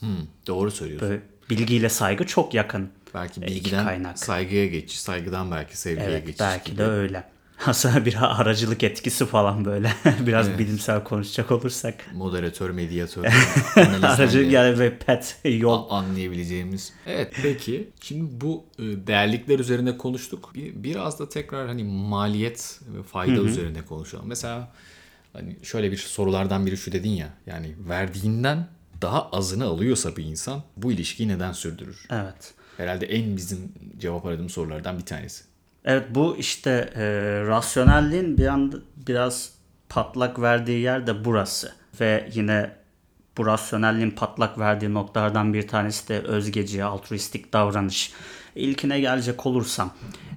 Hmm, 0.00 0.08
doğru 0.46 0.70
söylüyorsun. 0.70 1.08
Böyle 1.08 1.20
bilgiyle 1.50 1.88
saygı 1.88 2.26
çok 2.26 2.54
yakın. 2.54 2.90
belki 3.14 3.40
e, 3.40 3.46
bilgiden 3.46 3.84
kaynak. 3.84 4.18
saygıya 4.18 4.66
geçiş, 4.66 5.00
saygıdan 5.00 5.50
belki 5.50 5.78
sevgiye 5.78 6.08
Evet, 6.08 6.26
geçiş. 6.26 6.40
belki 6.40 6.70
gibi. 6.70 6.78
de 6.78 6.84
öyle. 6.84 7.24
Aslında 7.66 8.04
bir 8.04 8.40
aracılık 8.40 8.82
etkisi 8.82 9.26
falan 9.26 9.64
böyle. 9.64 9.92
Biraz 10.26 10.58
bilimsel 10.58 11.04
konuşacak 11.04 11.50
olursak. 11.50 11.94
Moderatör, 12.14 12.70
medyatör, 12.70 13.24
Aracılık 14.02 14.52
yani 14.52 14.78
ve 14.78 14.98
pet 14.98 15.38
yol. 15.44 15.90
anlayabileceğimiz. 15.90 16.92
Evet 17.06 17.32
peki 17.42 17.88
şimdi 18.00 18.40
bu 18.40 18.64
e, 18.78 18.82
değerlikler 18.82 19.58
üzerine 19.58 19.96
konuştuk. 19.96 20.50
Bir, 20.54 20.82
biraz 20.82 21.18
da 21.18 21.28
tekrar 21.28 21.66
hani 21.68 21.84
maliyet 21.84 22.80
ve 22.96 23.02
fayda 23.02 23.40
üzerine 23.40 23.82
konuşalım. 23.82 24.26
Mesela 24.28 24.72
hani 25.32 25.56
şöyle 25.62 25.92
bir 25.92 25.96
sorulardan 25.96 26.66
biri 26.66 26.76
şu 26.76 26.92
dedin 26.92 27.10
ya 27.10 27.28
yani 27.46 27.74
verdiğinden 27.88 28.68
daha 29.02 29.28
azını 29.30 29.64
alıyorsa 29.64 30.16
bir 30.16 30.24
insan 30.24 30.62
bu 30.76 30.92
ilişkiyi 30.92 31.28
neden 31.28 31.52
sürdürür? 31.52 32.06
Evet. 32.10 32.54
Herhalde 32.76 33.06
en 33.06 33.36
bizim 33.36 33.72
cevap 33.98 34.26
aradığımız 34.26 34.52
sorulardan 34.52 34.98
bir 34.98 35.04
tanesi. 35.04 35.44
Evet 35.86 36.04
bu 36.10 36.36
işte 36.36 36.90
e, 36.96 37.04
rasyonelliğin 37.46 38.38
bir 38.38 38.46
anda 38.46 38.76
biraz 38.96 39.52
patlak 39.88 40.40
verdiği 40.40 40.80
yer 40.80 41.06
de 41.06 41.24
burası. 41.24 41.72
Ve 42.00 42.28
yine 42.34 42.70
bu 43.36 43.46
rasyonelliğin 43.46 44.10
patlak 44.10 44.58
verdiği 44.58 44.94
noktalardan 44.94 45.54
bir 45.54 45.68
tanesi 45.68 46.08
de 46.08 46.20
özgeci, 46.20 46.84
altruistik 46.84 47.52
davranış. 47.52 48.12
İlkine 48.54 49.00
gelecek 49.00 49.46
olursam 49.46 49.90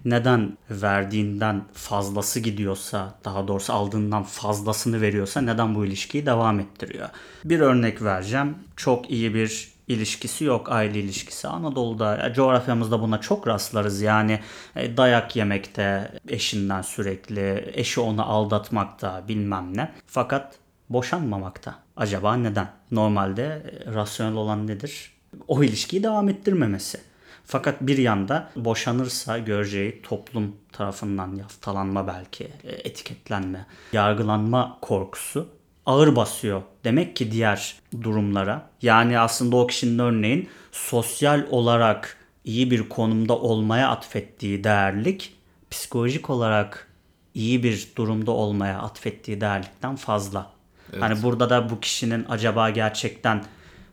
neden 0.05 0.57
verdiğinden 0.69 1.63
fazlası 1.73 2.39
gidiyorsa 2.39 3.15
daha 3.25 3.47
doğrusu 3.47 3.73
aldığından 3.73 4.23
fazlasını 4.23 5.01
veriyorsa 5.01 5.41
neden 5.41 5.75
bu 5.75 5.85
ilişkiyi 5.85 6.25
devam 6.25 6.59
ettiriyor? 6.59 7.09
Bir 7.45 7.59
örnek 7.59 8.01
vereceğim. 8.01 8.55
Çok 8.75 9.11
iyi 9.11 9.33
bir 9.33 9.78
ilişkisi 9.89 10.43
yok 10.43 10.71
aile 10.71 10.99
ilişkisi. 10.99 11.47
Anadolu'da 11.47 12.17
ya 12.17 12.33
coğrafyamızda 12.33 13.01
buna 13.01 13.21
çok 13.21 13.47
rastlarız. 13.47 14.01
Yani 14.01 14.39
e, 14.75 14.97
dayak 14.97 15.35
yemekte 15.35 16.11
eşinden 16.27 16.81
sürekli, 16.81 17.71
eşi 17.73 18.01
onu 18.01 18.31
aldatmakta 18.31 19.23
bilmem 19.27 19.77
ne. 19.77 19.91
Fakat 20.07 20.55
boşanmamakta. 20.89 21.75
Acaba 21.97 22.35
neden? 22.35 22.71
Normalde 22.91 23.43
e, 23.45 23.93
rasyonel 23.93 24.35
olan 24.35 24.67
nedir? 24.67 25.11
O 25.47 25.63
ilişkiyi 25.63 26.03
devam 26.03 26.29
ettirmemesi. 26.29 27.01
Fakat 27.45 27.81
bir 27.81 27.97
yanda 27.97 28.49
boşanırsa 28.55 29.37
göreceği 29.37 30.01
toplum 30.01 30.55
tarafından 30.71 31.35
yaftalanma 31.35 32.07
belki, 32.07 32.43
e, 32.63 32.71
etiketlenme, 32.71 33.65
yargılanma 33.93 34.77
korkusu 34.81 35.58
ağır 35.89 36.15
basıyor. 36.15 36.61
Demek 36.83 37.15
ki 37.15 37.31
diğer 37.31 37.75
durumlara. 38.01 38.69
Yani 38.81 39.19
aslında 39.19 39.55
o 39.55 39.67
kişinin 39.67 39.99
örneğin 39.99 40.49
sosyal 40.71 41.45
olarak 41.49 42.17
iyi 42.45 42.71
bir 42.71 42.89
konumda 42.89 43.37
olmaya 43.37 43.89
atfettiği 43.89 44.63
değerlik 44.63 45.35
psikolojik 45.71 46.29
olarak 46.29 46.87
iyi 47.33 47.63
bir 47.63 47.87
durumda 47.95 48.31
olmaya 48.31 48.79
atfettiği 48.79 49.41
değerlikten 49.41 49.95
fazla. 49.95 50.51
Hani 50.99 51.23
burada 51.23 51.49
da 51.49 51.69
bu 51.69 51.79
kişinin 51.79 52.25
acaba 52.29 52.69
gerçekten 52.69 53.43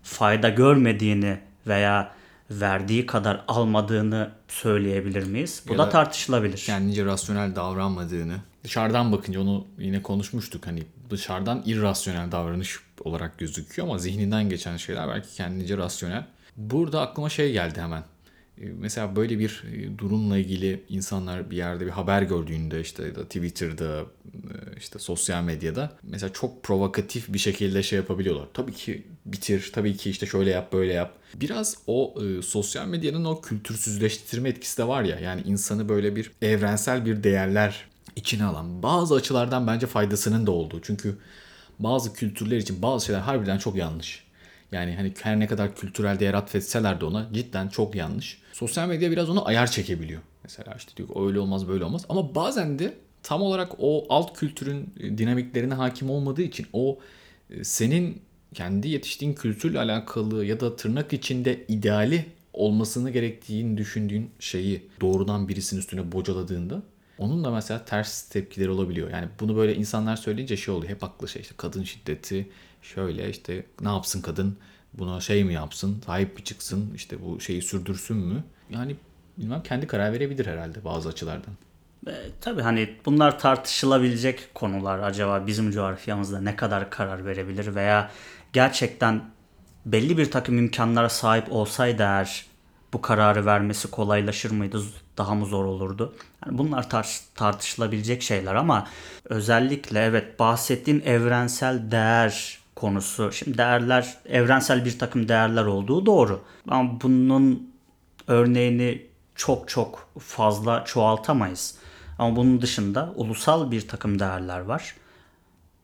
fayda 0.02 0.48
görmediğini 0.48 1.38
veya 1.66 2.12
verdiği 2.50 3.06
kadar 3.06 3.44
almadığını 3.48 4.30
söyleyebilir 4.48 5.26
miyiz? 5.26 5.62
Bu 5.68 5.72
Ya 5.72 5.78
da 5.78 5.86
da 5.86 5.88
tartışılabilir. 5.88 6.58
kendince 6.66 7.04
rasyonel 7.04 7.56
davranmadığını 7.56 8.36
dışarıdan 8.66 9.12
bakınca 9.12 9.40
onu 9.40 9.66
yine 9.78 10.02
konuşmuştuk 10.02 10.66
hani 10.66 10.82
dışarıdan 11.10 11.62
irrasyonel 11.66 12.32
davranış 12.32 12.80
olarak 13.04 13.38
gözüküyor 13.38 13.88
ama 13.88 13.98
zihninden 13.98 14.48
geçen 14.48 14.76
şeyler 14.76 15.08
belki 15.08 15.34
kendince 15.34 15.76
rasyonel. 15.76 16.26
Burada 16.56 17.00
aklıma 17.00 17.28
şey 17.28 17.52
geldi 17.52 17.80
hemen. 17.80 18.04
Ee, 18.60 18.64
Mesela 18.78 19.16
böyle 19.16 19.38
bir 19.38 19.64
e, 19.72 19.98
durumla 19.98 20.38
ilgili 20.38 20.82
insanlar 20.88 21.50
bir 21.50 21.56
yerde 21.56 21.86
bir 21.86 21.90
haber 21.90 22.22
gördüğünde 22.22 22.80
işte 22.80 23.02
ya 23.02 23.14
da 23.14 23.24
Twitter'da 23.24 24.00
e, 24.00 24.54
işte 24.76 24.98
sosyal 24.98 25.42
medyada 25.42 25.92
mesela 26.02 26.32
çok 26.32 26.62
provokatif 26.62 27.32
bir 27.32 27.38
şekilde 27.38 27.82
şey 27.82 27.96
yapabiliyorlar. 27.96 28.46
Tabii 28.54 28.72
ki 28.72 29.02
bitir, 29.26 29.70
tabii 29.74 29.96
ki 29.96 30.10
işte 30.10 30.26
şöyle 30.26 30.50
yap, 30.50 30.72
böyle 30.72 30.92
yap. 30.92 31.14
Biraz 31.34 31.76
o 31.86 32.14
e, 32.24 32.42
sosyal 32.42 32.86
medyanın 32.86 33.24
o 33.24 33.40
kültürsüzleştirme 33.40 34.48
etkisi 34.48 34.78
de 34.78 34.88
var 34.88 35.02
ya. 35.02 35.18
Yani 35.20 35.42
insanı 35.42 35.88
böyle 35.88 36.16
bir 36.16 36.30
evrensel 36.42 37.04
bir 37.06 37.22
değerler 37.22 37.84
içine 38.16 38.44
alan 38.44 38.82
bazı 38.82 39.14
açılardan 39.14 39.66
bence 39.66 39.86
faydasının 39.86 40.46
da 40.46 40.50
olduğu. 40.50 40.82
Çünkü 40.82 41.18
bazı 41.78 42.12
kültürler 42.12 42.56
için 42.56 42.82
bazı 42.82 43.06
şeyler 43.06 43.20
harbiden 43.20 43.58
çok 43.58 43.76
yanlış. 43.76 44.26
Yani 44.72 44.96
hani 44.96 45.12
her 45.22 45.40
ne 45.40 45.46
kadar 45.46 45.74
kültürel 45.74 46.20
değer 46.20 46.34
atfetseler 46.34 47.00
de 47.00 47.04
ona 47.04 47.28
cidden 47.32 47.68
çok 47.68 47.94
yanlış. 47.94 48.38
Sosyal 48.52 48.88
medya 48.88 49.10
biraz 49.10 49.30
onu 49.30 49.48
ayar 49.48 49.70
çekebiliyor. 49.70 50.20
Mesela 50.44 50.74
işte 50.78 50.96
diyor 50.96 51.08
öyle 51.26 51.38
olmaz 51.38 51.68
böyle 51.68 51.84
olmaz. 51.84 52.04
Ama 52.08 52.34
bazen 52.34 52.78
de 52.78 52.94
tam 53.22 53.42
olarak 53.42 53.72
o 53.78 54.06
alt 54.08 54.38
kültürün 54.38 54.94
e, 55.00 55.18
dinamiklerine 55.18 55.74
hakim 55.74 56.10
olmadığı 56.10 56.42
için 56.42 56.66
o 56.72 56.98
e, 57.50 57.64
senin 57.64 58.22
kendi 58.54 58.88
yetiştiğin 58.88 59.34
kültürle 59.34 59.78
alakalı 59.78 60.44
ya 60.44 60.60
da 60.60 60.76
tırnak 60.76 61.12
içinde 61.12 61.64
ideali 61.68 62.26
olmasını 62.52 63.10
gerektiğini 63.10 63.76
düşündüğün 63.76 64.30
şeyi 64.40 64.86
doğrudan 65.00 65.48
birisinin 65.48 65.80
üstüne 65.80 66.12
bocaladığında 66.12 66.82
onun 67.18 67.44
da 67.44 67.50
mesela 67.50 67.84
ters 67.84 68.28
tepkileri 68.28 68.70
olabiliyor. 68.70 69.10
Yani 69.10 69.28
bunu 69.40 69.56
böyle 69.56 69.74
insanlar 69.74 70.16
söyleyince 70.16 70.56
şey 70.56 70.74
oluyor. 70.74 70.92
Hep 70.92 71.04
aklı 71.04 71.28
şey 71.28 71.42
işte 71.42 71.54
kadın 71.58 71.82
şiddeti 71.82 72.48
şöyle 72.82 73.30
işte 73.30 73.66
ne 73.80 73.88
yapsın 73.88 74.22
kadın 74.22 74.56
buna 74.94 75.20
şey 75.20 75.44
mi 75.44 75.52
yapsın 75.54 76.02
sahip 76.06 76.36
mi 76.36 76.44
çıksın 76.44 76.92
işte 76.94 77.16
bu 77.24 77.40
şeyi 77.40 77.62
sürdürsün 77.62 78.16
mü? 78.16 78.44
Yani 78.70 78.96
bilmem 79.38 79.62
kendi 79.62 79.86
karar 79.86 80.12
verebilir 80.12 80.46
herhalde 80.46 80.84
bazı 80.84 81.08
açılardan. 81.08 81.54
E, 82.06 82.12
tabii 82.40 82.62
hani 82.62 82.96
bunlar 83.06 83.38
tartışılabilecek 83.38 84.54
konular. 84.54 84.98
Acaba 84.98 85.46
bizim 85.46 85.70
coğrafyamızda 85.70 86.40
ne 86.40 86.56
kadar 86.56 86.90
karar 86.90 87.24
verebilir 87.26 87.74
veya 87.74 88.10
gerçekten 88.52 89.30
belli 89.86 90.18
bir 90.18 90.30
takım 90.30 90.58
imkanlara 90.58 91.08
sahip 91.08 91.52
olsaydı 91.52 92.02
eğer 92.02 92.46
bu 92.92 93.00
kararı 93.00 93.46
vermesi 93.46 93.90
kolaylaşır 93.90 94.50
mıydı? 94.50 94.82
Daha 95.18 95.34
mı 95.34 95.46
zor 95.46 95.64
olurdu? 95.64 96.14
Yani 96.46 96.58
bunlar 96.58 96.82
tar- 96.82 97.20
tartışılabilecek 97.34 98.22
şeyler 98.22 98.54
ama 98.54 98.86
özellikle 99.24 100.00
evet 100.04 100.38
bahsettiğin 100.38 101.00
evrensel 101.00 101.90
değer 101.90 102.58
konusu. 102.76 103.32
Şimdi 103.32 103.58
değerler 103.58 104.16
evrensel 104.28 104.84
bir 104.84 104.98
takım 104.98 105.28
değerler 105.28 105.64
olduğu 105.64 106.06
doğru. 106.06 106.40
Ama 106.68 107.00
bunun 107.00 107.74
örneğini 108.26 109.06
çok 109.34 109.68
çok 109.68 110.08
fazla 110.18 110.84
çoğaltamayız. 110.84 111.78
Ama 112.18 112.36
bunun 112.36 112.62
dışında 112.62 113.12
ulusal 113.16 113.70
bir 113.70 113.88
takım 113.88 114.18
değerler 114.18 114.60
var. 114.60 114.94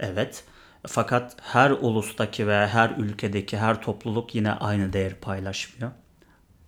Evet. 0.01 0.45
Fakat 0.87 1.37
her 1.43 1.71
ulustaki 1.71 2.47
ve 2.49 2.67
her 2.69 2.91
ülkedeki 2.91 3.59
her 3.59 3.83
topluluk 3.83 4.35
yine 4.35 4.53
aynı 4.53 4.93
değer 4.93 5.15
paylaşmıyor. 5.15 5.91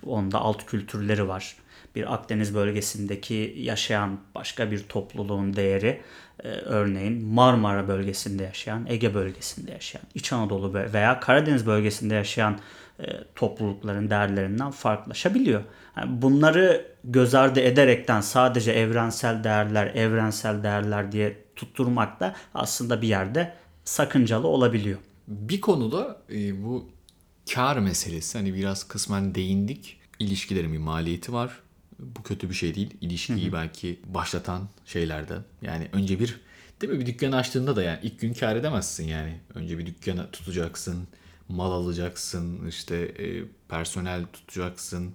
Onda 0.06 0.38
alt 0.38 0.66
kültürleri 0.66 1.28
var. 1.28 1.56
Bir 1.94 2.14
Akdeniz 2.14 2.54
bölgesindeki 2.54 3.54
yaşayan 3.56 4.20
başka 4.34 4.70
bir 4.70 4.82
topluluğun 4.88 5.56
değeri 5.56 6.00
e, 6.44 6.48
örneğin 6.48 7.24
Marmara 7.24 7.88
bölgesinde 7.88 8.42
yaşayan, 8.42 8.86
Ege 8.88 9.14
bölgesinde 9.14 9.72
yaşayan, 9.72 10.02
İç 10.14 10.32
Anadolu 10.32 10.74
veya 10.74 11.20
Karadeniz 11.20 11.66
bölgesinde 11.66 12.14
yaşayan 12.14 12.58
e, 13.00 13.04
toplulukların 13.34 14.10
değerlerinden 14.10 14.70
farklılaşabiliyor. 14.70 15.62
Bunları 16.06 16.86
göz 17.04 17.34
ardı 17.34 17.60
ederekten 17.60 18.20
sadece 18.20 18.72
evrensel 18.72 19.44
değerler, 19.44 19.86
evrensel 19.86 20.62
değerler 20.62 21.12
diye 21.12 21.36
tutturmak 21.56 22.20
da 22.20 22.34
aslında 22.54 23.02
bir 23.02 23.08
yerde 23.08 23.54
sakıncalı 23.84 24.46
olabiliyor. 24.48 24.98
Bir 25.28 25.60
konuda 25.60 26.20
e, 26.30 26.64
bu 26.64 26.88
kar 27.52 27.76
meselesi 27.76 28.38
hani 28.38 28.54
biraz 28.54 28.88
kısmen 28.88 29.34
değindik. 29.34 30.00
İlişkilerin 30.18 30.72
bir 30.72 30.78
maliyeti 30.78 31.32
var. 31.32 31.60
Bu 31.98 32.22
kötü 32.22 32.48
bir 32.48 32.54
şey 32.54 32.74
değil. 32.74 32.90
İlişkiyi 33.00 33.44
Hı-hı. 33.46 33.52
belki 33.52 34.00
başlatan 34.06 34.68
şeylerde. 34.86 35.38
Yani 35.62 35.88
önce 35.92 36.20
bir 36.20 36.40
değil 36.80 36.92
mi 36.92 37.00
bir 37.00 37.06
dükkan 37.06 37.32
açtığında 37.32 37.76
da 37.76 37.82
yani 37.82 37.98
ilk 38.02 38.20
gün 38.20 38.32
kar 38.32 38.56
edemezsin 38.56 39.08
yani. 39.08 39.36
Önce 39.54 39.78
bir 39.78 39.86
dükkanı 39.86 40.30
tutacaksın, 40.30 41.08
mal 41.48 41.72
alacaksın, 41.72 42.66
işte 42.68 42.96
e, 42.96 43.44
personel 43.68 44.24
tutacaksın, 44.32 45.12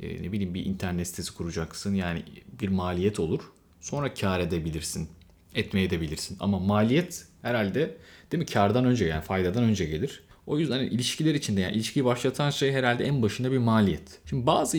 e, 0.00 0.22
ne 0.22 0.32
bileyim 0.32 0.54
bir 0.54 0.64
internet 0.64 1.08
sitesi 1.08 1.34
kuracaksın. 1.34 1.94
Yani 1.94 2.24
bir 2.60 2.68
maliyet 2.68 3.20
olur. 3.20 3.40
Sonra 3.80 4.14
kar 4.14 4.40
edebilirsin. 4.40 5.08
Etmeye 5.54 5.84
edebilirsin. 5.84 6.36
Ama 6.40 6.58
maliyet 6.58 7.26
herhalde 7.42 7.96
değil 8.32 8.42
mi 8.42 8.46
kardan 8.46 8.84
önce 8.84 9.04
yani 9.04 9.22
faydadan 9.22 9.64
önce 9.64 9.84
gelir. 9.84 10.22
O 10.46 10.58
yüzden 10.58 10.76
hani 10.76 10.88
ilişkiler 10.88 11.34
içinde 11.34 11.60
yani 11.60 11.74
ilişkiyi 11.76 12.04
başlatan 12.04 12.50
şey 12.50 12.72
herhalde 12.72 13.04
en 13.04 13.22
başında 13.22 13.52
bir 13.52 13.58
maliyet. 13.58 14.20
Şimdi 14.26 14.46
bazı 14.46 14.78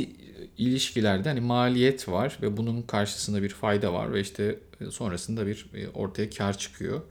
ilişkilerde 0.57 1.29
hani 1.29 1.41
maliyet 1.41 2.09
var 2.09 2.37
ve 2.41 2.57
bunun 2.57 2.81
karşısında 2.81 3.43
bir 3.43 3.49
fayda 3.49 3.93
var 3.93 4.13
ve 4.13 4.21
işte 4.21 4.59
e, 4.81 4.91
sonrasında 4.91 5.47
bir 5.47 5.65
e, 5.73 5.89
ortaya 5.89 6.29
kar 6.29 6.57
çıkıyor. 6.57 7.01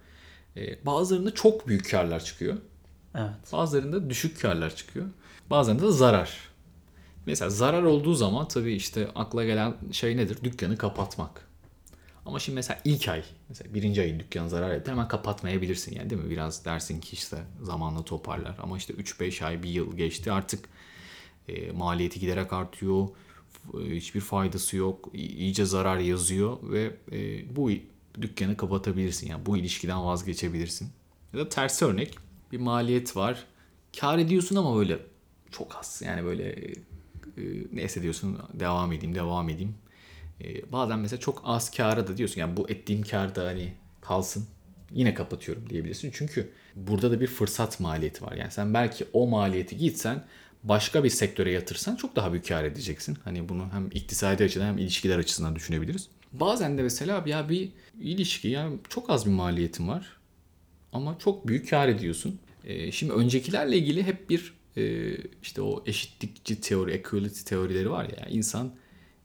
E, 0.57 0.87
bazılarında 0.87 1.35
çok 1.35 1.69
büyük 1.69 1.91
karlar 1.91 2.25
çıkıyor. 2.25 2.57
Evet. 3.15 3.53
Bazılarında 3.53 4.11
düşük 4.11 4.41
karlar 4.41 4.77
çıkıyor. 4.77 5.07
Bazılarında 5.51 5.87
da 5.87 5.93
zarar. 5.93 6.39
Mesela 7.27 7.51
zarar 7.51 7.83
olduğu 7.83 8.15
zaman 8.15 8.49
tabii 8.49 8.73
işte 8.73 9.09
akla 9.15 9.45
gelen 9.45 9.75
şey 9.93 10.17
nedir? 10.17 10.39
Dükkanı 10.45 10.77
kapatmak. 10.77 11.52
Ama 12.27 12.39
şimdi 12.39 12.57
mesela 12.57 12.81
ilk 12.85 13.09
ay, 13.09 13.25
mesela 13.49 13.75
birinci 13.75 14.01
ayın 14.01 14.21
dükkan 14.21 14.49
zarar 14.49 14.75
etti 14.75 14.91
hemen 14.91 15.09
kapatmayabilirsin 15.09 15.97
yani 15.97 16.11
değil 16.11 16.23
mi? 16.23 16.31
Biraz 16.31 16.65
dersin 16.65 17.01
ki 17.01 17.13
işte 17.13 17.37
zamanla 17.63 18.05
toparlar. 18.05 18.57
Ama 18.63 18.77
işte 18.77 18.95
3-5 18.95 19.45
ay, 19.45 19.63
bir 19.63 19.69
yıl 19.69 19.97
geçti 19.97 20.33
artık 20.33 20.69
e, 21.49 21.71
maliyeti 21.71 22.21
giderek 22.21 22.53
artıyor. 22.53 23.09
Hiçbir 23.75 24.21
faydası 24.21 24.77
yok. 24.77 25.09
iyice 25.15 25.65
zarar 25.65 25.99
yazıyor 25.99 26.59
ve 26.63 26.97
e, 27.13 27.57
bu 27.57 27.71
dükkanı 28.23 28.57
kapatabilirsin. 28.57 29.29
Yani 29.29 29.47
bu 29.47 29.57
ilişkiden 29.57 30.05
vazgeçebilirsin. 30.05 30.89
Ya 31.33 31.39
da 31.41 31.49
tersi 31.49 31.85
örnek 31.85 32.17
bir 32.53 32.59
maliyet 32.59 33.17
var. 33.17 33.45
Kar 34.01 34.19
ediyorsun 34.19 34.57
ama 34.57 34.77
böyle 34.77 34.99
çok 35.51 35.77
az. 35.77 36.03
Yani 36.05 36.25
böyle 36.25 36.45
e, 36.51 36.75
neyse 37.73 38.03
diyorsun 38.03 38.39
devam 38.55 38.93
edeyim 38.93 39.15
devam 39.15 39.49
edeyim. 39.49 39.75
E, 40.45 40.73
bazen 40.73 40.99
mesela 40.99 41.21
çok 41.21 41.43
az 41.45 41.71
kâra 41.71 42.09
da 42.09 42.17
diyorsun 42.17 42.41
yani 42.41 42.57
bu 42.57 42.71
ettiğim 42.71 43.03
kar 43.03 43.35
da 43.35 43.47
hani 43.47 43.73
kalsın 44.01 44.47
yine 44.95 45.15
kapatıyorum 45.15 45.71
diyebilirsin. 45.71 46.11
Çünkü 46.15 46.51
burada 46.77 47.11
da 47.11 47.21
bir 47.21 47.27
fırsat 47.27 47.81
maliyeti 47.81 48.25
var. 48.25 48.33
Yani 48.33 48.51
sen 48.51 48.75
belki 48.75 49.05
o 49.13 49.27
maliyeti 49.27 49.77
gitsen 49.77 50.25
başka 50.65 51.05
bir 51.05 51.11
sektöre 51.11 51.53
yatırsan 51.53 51.97
çok 51.97 52.17
daha 52.17 52.33
büyük 52.33 52.49
kar 52.49 52.65
edeceksin. 52.65 53.19
Hani 53.25 53.49
bunu 53.49 53.69
hem 53.73 53.87
iktisadi 53.87 54.45
açıdan 54.45 54.67
hem 54.67 54.79
ilişkiler 54.79 55.19
açısından 55.19 55.57
düşünebiliriz. 55.57 56.09
Bazen 56.33 56.79
de 56.79 56.83
mesela 56.83 57.25
ya 57.27 57.49
bir 57.49 57.69
ilişki 58.01 58.49
yani 58.49 58.79
çok 58.89 59.11
az 59.11 59.27
bir 59.27 59.31
maliyetin 59.31 59.89
var 59.89 60.17
ama 60.93 61.19
çok 61.19 61.49
büyük 61.49 61.71
kar 61.71 61.89
ediyorsun. 61.89 62.39
E, 62.65 62.93
şimdi 62.93 63.13
öncekilerle 63.13 63.77
ilgili 63.77 64.03
hep 64.03 64.31
bir 64.31 64.55
e, 64.77 65.17
işte 65.43 65.63
o 65.63 65.83
eşitlikçi 65.87 66.61
teori, 66.61 66.93
equality 66.93 67.41
teorileri 67.45 67.91
var 67.91 68.05
ya. 68.05 68.27
İnsan 68.31 68.73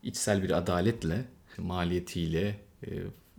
içsel 0.08 0.42
bir 0.42 0.50
adaletle, 0.50 1.24
maliyetiyle, 1.58 2.56
e, 2.86 2.90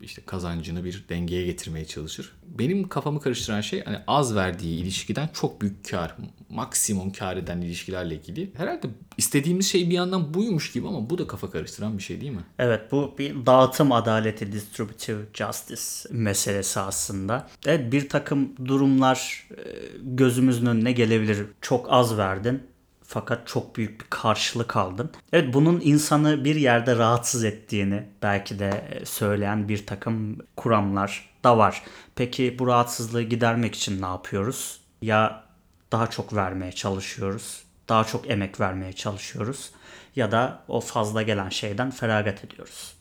işte 0.01 0.21
kazancını 0.25 0.83
bir 0.83 1.05
dengeye 1.09 1.45
getirmeye 1.45 1.85
çalışır. 1.85 2.31
Benim 2.43 2.89
kafamı 2.89 3.21
karıştıran 3.21 3.61
şey 3.61 3.83
hani 3.83 3.97
az 4.07 4.35
verdiği 4.35 4.81
ilişkiden 4.81 5.29
çok 5.33 5.61
büyük 5.61 5.89
kar, 5.89 6.15
maksimum 6.49 7.11
kar 7.11 7.37
eden 7.37 7.61
ilişkilerle 7.61 8.15
ilgili. 8.15 8.51
Herhalde 8.57 8.87
istediğimiz 9.17 9.67
şey 9.67 9.89
bir 9.89 9.95
yandan 9.95 10.33
buymuş 10.33 10.71
gibi 10.71 10.87
ama 10.87 11.09
bu 11.09 11.17
da 11.17 11.27
kafa 11.27 11.51
karıştıran 11.51 11.97
bir 11.97 12.03
şey 12.03 12.21
değil 12.21 12.31
mi? 12.31 12.43
Evet 12.59 12.91
bu 12.91 13.15
bir 13.17 13.45
dağıtım 13.45 13.91
adaleti, 13.91 14.51
distributive 14.51 15.21
justice 15.33 16.15
meselesi 16.15 16.79
aslında. 16.79 17.47
Evet 17.65 17.91
bir 17.91 18.09
takım 18.09 18.65
durumlar 18.65 19.47
e, 19.51 19.63
gözümüzün 20.03 20.65
önüne 20.65 20.91
gelebilir. 20.91 21.45
Çok 21.61 21.85
az 21.89 22.17
verdin 22.17 22.63
fakat 23.09 23.47
çok 23.47 23.75
büyük 23.75 24.01
bir 24.01 24.05
karşılık 24.09 24.75
aldın. 24.77 25.11
Evet 25.33 25.53
bunun 25.53 25.79
insanı 25.83 26.45
bir 26.45 26.55
yerde 26.55 26.95
rahatsız 26.95 27.43
ettiğini 27.43 28.03
belki 28.21 28.59
de 28.59 28.83
e, 28.91 29.05
söyleyen 29.05 29.69
bir 29.69 29.85
takım 29.85 30.37
kuramlar 30.55 31.29
da 31.43 31.57
var. 31.57 31.83
Peki 32.15 32.59
bu 32.59 32.67
rahatsızlığı 32.67 33.21
gidermek 33.21 33.75
için 33.75 34.01
ne 34.01 34.05
yapıyoruz? 34.05 34.79
Ya 35.01 35.43
daha 35.91 36.09
çok 36.09 36.35
vermeye 36.35 36.71
çalışıyoruz, 36.71 37.63
daha 37.89 38.03
çok 38.03 38.29
emek 38.29 38.59
vermeye 38.59 38.93
çalışıyoruz 38.93 39.71
ya 40.15 40.31
da 40.31 40.63
o 40.67 40.79
fazla 40.79 41.21
gelen 41.21 41.49
şeyden 41.49 41.91
feragat 41.91 42.45
ediyoruz. 42.45 42.93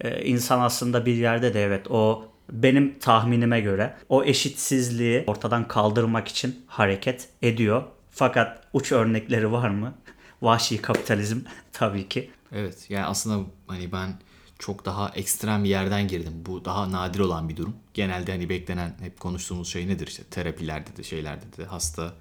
Ee, 0.00 0.24
insan 0.24 0.60
aslında 0.60 1.06
bir 1.06 1.14
yerde 1.14 1.54
de 1.54 1.64
evet 1.64 1.90
o 1.90 2.28
benim 2.50 2.98
tahminime 2.98 3.60
göre 3.60 3.94
o 4.08 4.24
eşitsizliği 4.24 5.24
ortadan 5.26 5.68
kaldırmak 5.68 6.28
için 6.28 6.64
hareket 6.66 7.28
ediyor 7.42 7.82
fakat 8.20 8.62
uç 8.72 8.92
örnekleri 8.92 9.52
var 9.52 9.68
mı? 9.68 9.94
Vahşi 10.42 10.82
kapitalizm 10.82 11.40
tabii 11.72 12.08
ki. 12.08 12.30
Evet 12.52 12.86
yani 12.90 13.04
aslında 13.04 13.46
hani 13.66 13.92
ben 13.92 14.18
çok 14.58 14.84
daha 14.84 15.08
ekstrem 15.08 15.64
bir 15.64 15.68
yerden 15.68 16.08
girdim. 16.08 16.32
Bu 16.46 16.64
daha 16.64 16.92
nadir 16.92 17.20
olan 17.20 17.48
bir 17.48 17.56
durum. 17.56 17.76
Genelde 17.94 18.32
hani 18.32 18.48
beklenen 18.48 18.96
hep 19.00 19.20
konuştuğumuz 19.20 19.68
şey 19.68 19.88
nedir 19.88 20.06
işte 20.06 20.22
terapilerde 20.22 20.96
de 20.96 21.02
şeylerde 21.02 21.44
de 21.56 21.64
hasta 21.64 22.14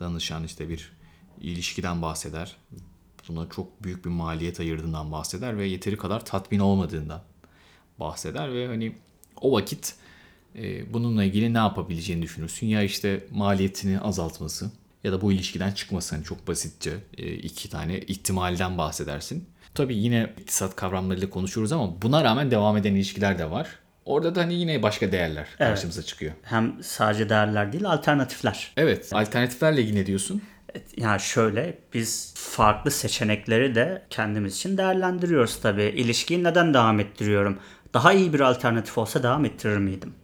danışan 0.00 0.44
işte 0.44 0.68
bir 0.68 0.92
ilişkiden 1.40 2.02
bahseder. 2.02 2.56
Buna 3.28 3.48
çok 3.48 3.82
büyük 3.82 4.04
bir 4.04 4.10
maliyet 4.10 4.60
ayırdığından 4.60 5.12
bahseder 5.12 5.58
ve 5.58 5.66
yeteri 5.66 5.96
kadar 5.96 6.24
tatmin 6.24 6.58
olmadığından 6.58 7.22
bahseder 8.00 8.54
ve 8.54 8.66
hani 8.66 8.96
o 9.40 9.52
vakit 9.52 9.94
e, 10.54 10.92
bununla 10.92 11.24
ilgili 11.24 11.54
ne 11.54 11.58
yapabileceğini 11.58 12.22
düşünürsün. 12.22 12.66
Ya 12.66 12.82
işte 12.82 13.26
maliyetini 13.30 14.00
azaltması 14.00 14.70
ya 15.08 15.14
da 15.14 15.20
bu 15.20 15.32
ilişkiden 15.32 15.72
çıkması 15.72 16.14
hani 16.14 16.24
çok 16.24 16.48
basitçe 16.48 16.92
e, 17.18 17.32
iki 17.32 17.70
tane 17.70 17.98
ihtimalden 17.98 18.78
bahsedersin. 18.78 19.48
Tabii 19.74 19.96
yine 19.96 20.32
iktisat 20.40 20.76
kavramlarıyla 20.76 21.30
konuşuyoruz 21.30 21.72
ama 21.72 22.02
buna 22.02 22.24
rağmen 22.24 22.50
devam 22.50 22.76
eden 22.76 22.94
ilişkiler 22.94 23.38
de 23.38 23.50
var. 23.50 23.68
Orada 24.04 24.34
da 24.34 24.40
hani 24.40 24.54
yine 24.54 24.82
başka 24.82 25.12
değerler 25.12 25.46
evet. 25.58 25.58
karşımıza 25.58 26.02
çıkıyor. 26.02 26.32
Hem 26.42 26.82
sadece 26.82 27.28
değerler 27.28 27.72
değil 27.72 27.86
alternatifler. 27.86 28.72
Evet 28.76 29.12
alternatiflerle 29.12 29.82
ilgili 29.82 29.96
ne 29.96 30.06
diyorsun? 30.06 30.42
Yani 30.96 31.20
şöyle 31.20 31.78
biz 31.94 32.34
farklı 32.36 32.90
seçenekleri 32.90 33.74
de 33.74 34.02
kendimiz 34.10 34.56
için 34.56 34.78
değerlendiriyoruz 34.78 35.60
tabii. 35.60 35.82
İlişkiyi 35.82 36.44
neden 36.44 36.74
devam 36.74 37.00
ettiriyorum? 37.00 37.58
Daha 37.94 38.12
iyi 38.12 38.32
bir 38.32 38.40
alternatif 38.40 38.98
olsa 38.98 39.22
devam 39.22 39.44
ettirir 39.44 39.76
miydim? 39.76 40.14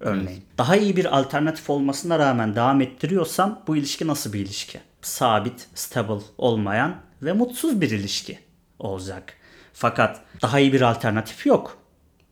Örneğin. 0.00 0.26
Evet. 0.26 0.58
Daha 0.58 0.76
iyi 0.76 0.96
bir 0.96 1.18
alternatif 1.18 1.70
olmasına 1.70 2.18
rağmen 2.18 2.54
devam 2.54 2.80
ettiriyorsam 2.80 3.62
bu 3.66 3.76
ilişki 3.76 4.06
nasıl 4.06 4.32
bir 4.32 4.40
ilişki? 4.40 4.80
Sabit, 5.02 5.68
stable 5.74 6.24
olmayan 6.38 6.96
ve 7.22 7.32
mutsuz 7.32 7.80
bir 7.80 7.90
ilişki 7.90 8.38
olacak. 8.78 9.34
Fakat 9.72 10.20
daha 10.42 10.60
iyi 10.60 10.72
bir 10.72 10.80
alternatif 10.80 11.46
yok. 11.46 11.78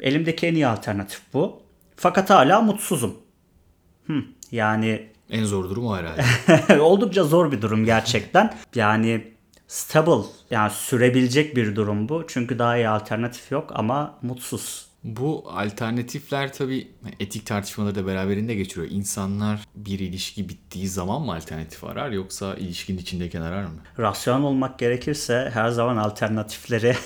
Elimdeki 0.00 0.46
en 0.46 0.54
iyi 0.54 0.66
alternatif 0.66 1.20
bu. 1.32 1.62
Fakat 1.96 2.30
hala 2.30 2.60
mutsuzum. 2.60 3.16
Hmm, 4.06 4.22
yani 4.52 5.08
En 5.30 5.44
zor 5.44 5.70
durum 5.70 5.86
o 5.86 5.96
herhalde. 5.96 6.80
oldukça 6.80 7.24
zor 7.24 7.52
bir 7.52 7.62
durum 7.62 7.84
gerçekten. 7.84 8.54
Yani 8.74 9.34
stable 9.68 10.26
yani 10.50 10.70
sürebilecek 10.70 11.56
bir 11.56 11.76
durum 11.76 12.08
bu. 12.08 12.24
Çünkü 12.28 12.58
daha 12.58 12.76
iyi 12.76 12.88
alternatif 12.88 13.52
yok 13.52 13.70
ama 13.74 14.18
mutsuz. 14.22 14.85
Bu 15.06 15.44
alternatifler 15.50 16.52
tabii 16.52 16.88
etik 17.20 17.46
tartışmaları 17.46 17.94
da 17.94 18.06
beraberinde 18.06 18.54
geçiriyor. 18.54 18.90
İnsanlar 18.90 19.60
bir 19.76 19.98
ilişki 19.98 20.48
bittiği 20.48 20.88
zaman 20.88 21.22
mı 21.22 21.34
alternatif 21.34 21.84
arar 21.84 22.10
yoksa 22.10 22.54
ilişkinin 22.54 22.98
içindeyken 22.98 23.40
arar 23.40 23.64
mı? 23.64 23.80
Rasyonel 23.98 24.42
olmak 24.42 24.78
gerekirse 24.78 25.50
her 25.54 25.70
zaman 25.70 25.96
alternatifleri 25.96 26.96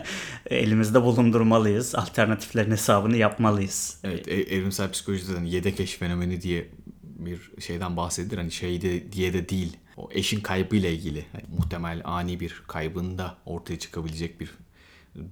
elimizde 0.46 1.02
bulundurmalıyız. 1.02 1.94
Alternatiflerin 1.94 2.70
hesabını 2.70 3.16
yapmalıyız. 3.16 3.98
Evet, 4.04 4.28
e- 4.28 4.54
evrimsel 4.54 4.90
psikolojide 4.90 5.32
de 5.32 5.36
hani 5.36 5.50
yedek 5.50 5.80
eş 5.80 5.96
fenomeni 5.96 6.42
diye 6.42 6.68
bir 7.02 7.50
şeyden 7.60 7.96
bahsedilir. 7.96 8.38
Hani 8.38 8.50
şey 8.50 8.82
de, 8.82 9.12
diye 9.12 9.32
de 9.32 9.48
değil. 9.48 9.76
O 9.96 10.08
eşin 10.12 10.40
kaybıyla 10.40 10.90
ilgili 10.90 11.24
hani 11.32 11.44
muhtemel 11.58 12.00
ani 12.04 12.40
bir 12.40 12.62
kaybında 12.68 13.36
ortaya 13.46 13.78
çıkabilecek 13.78 14.40
bir 14.40 14.50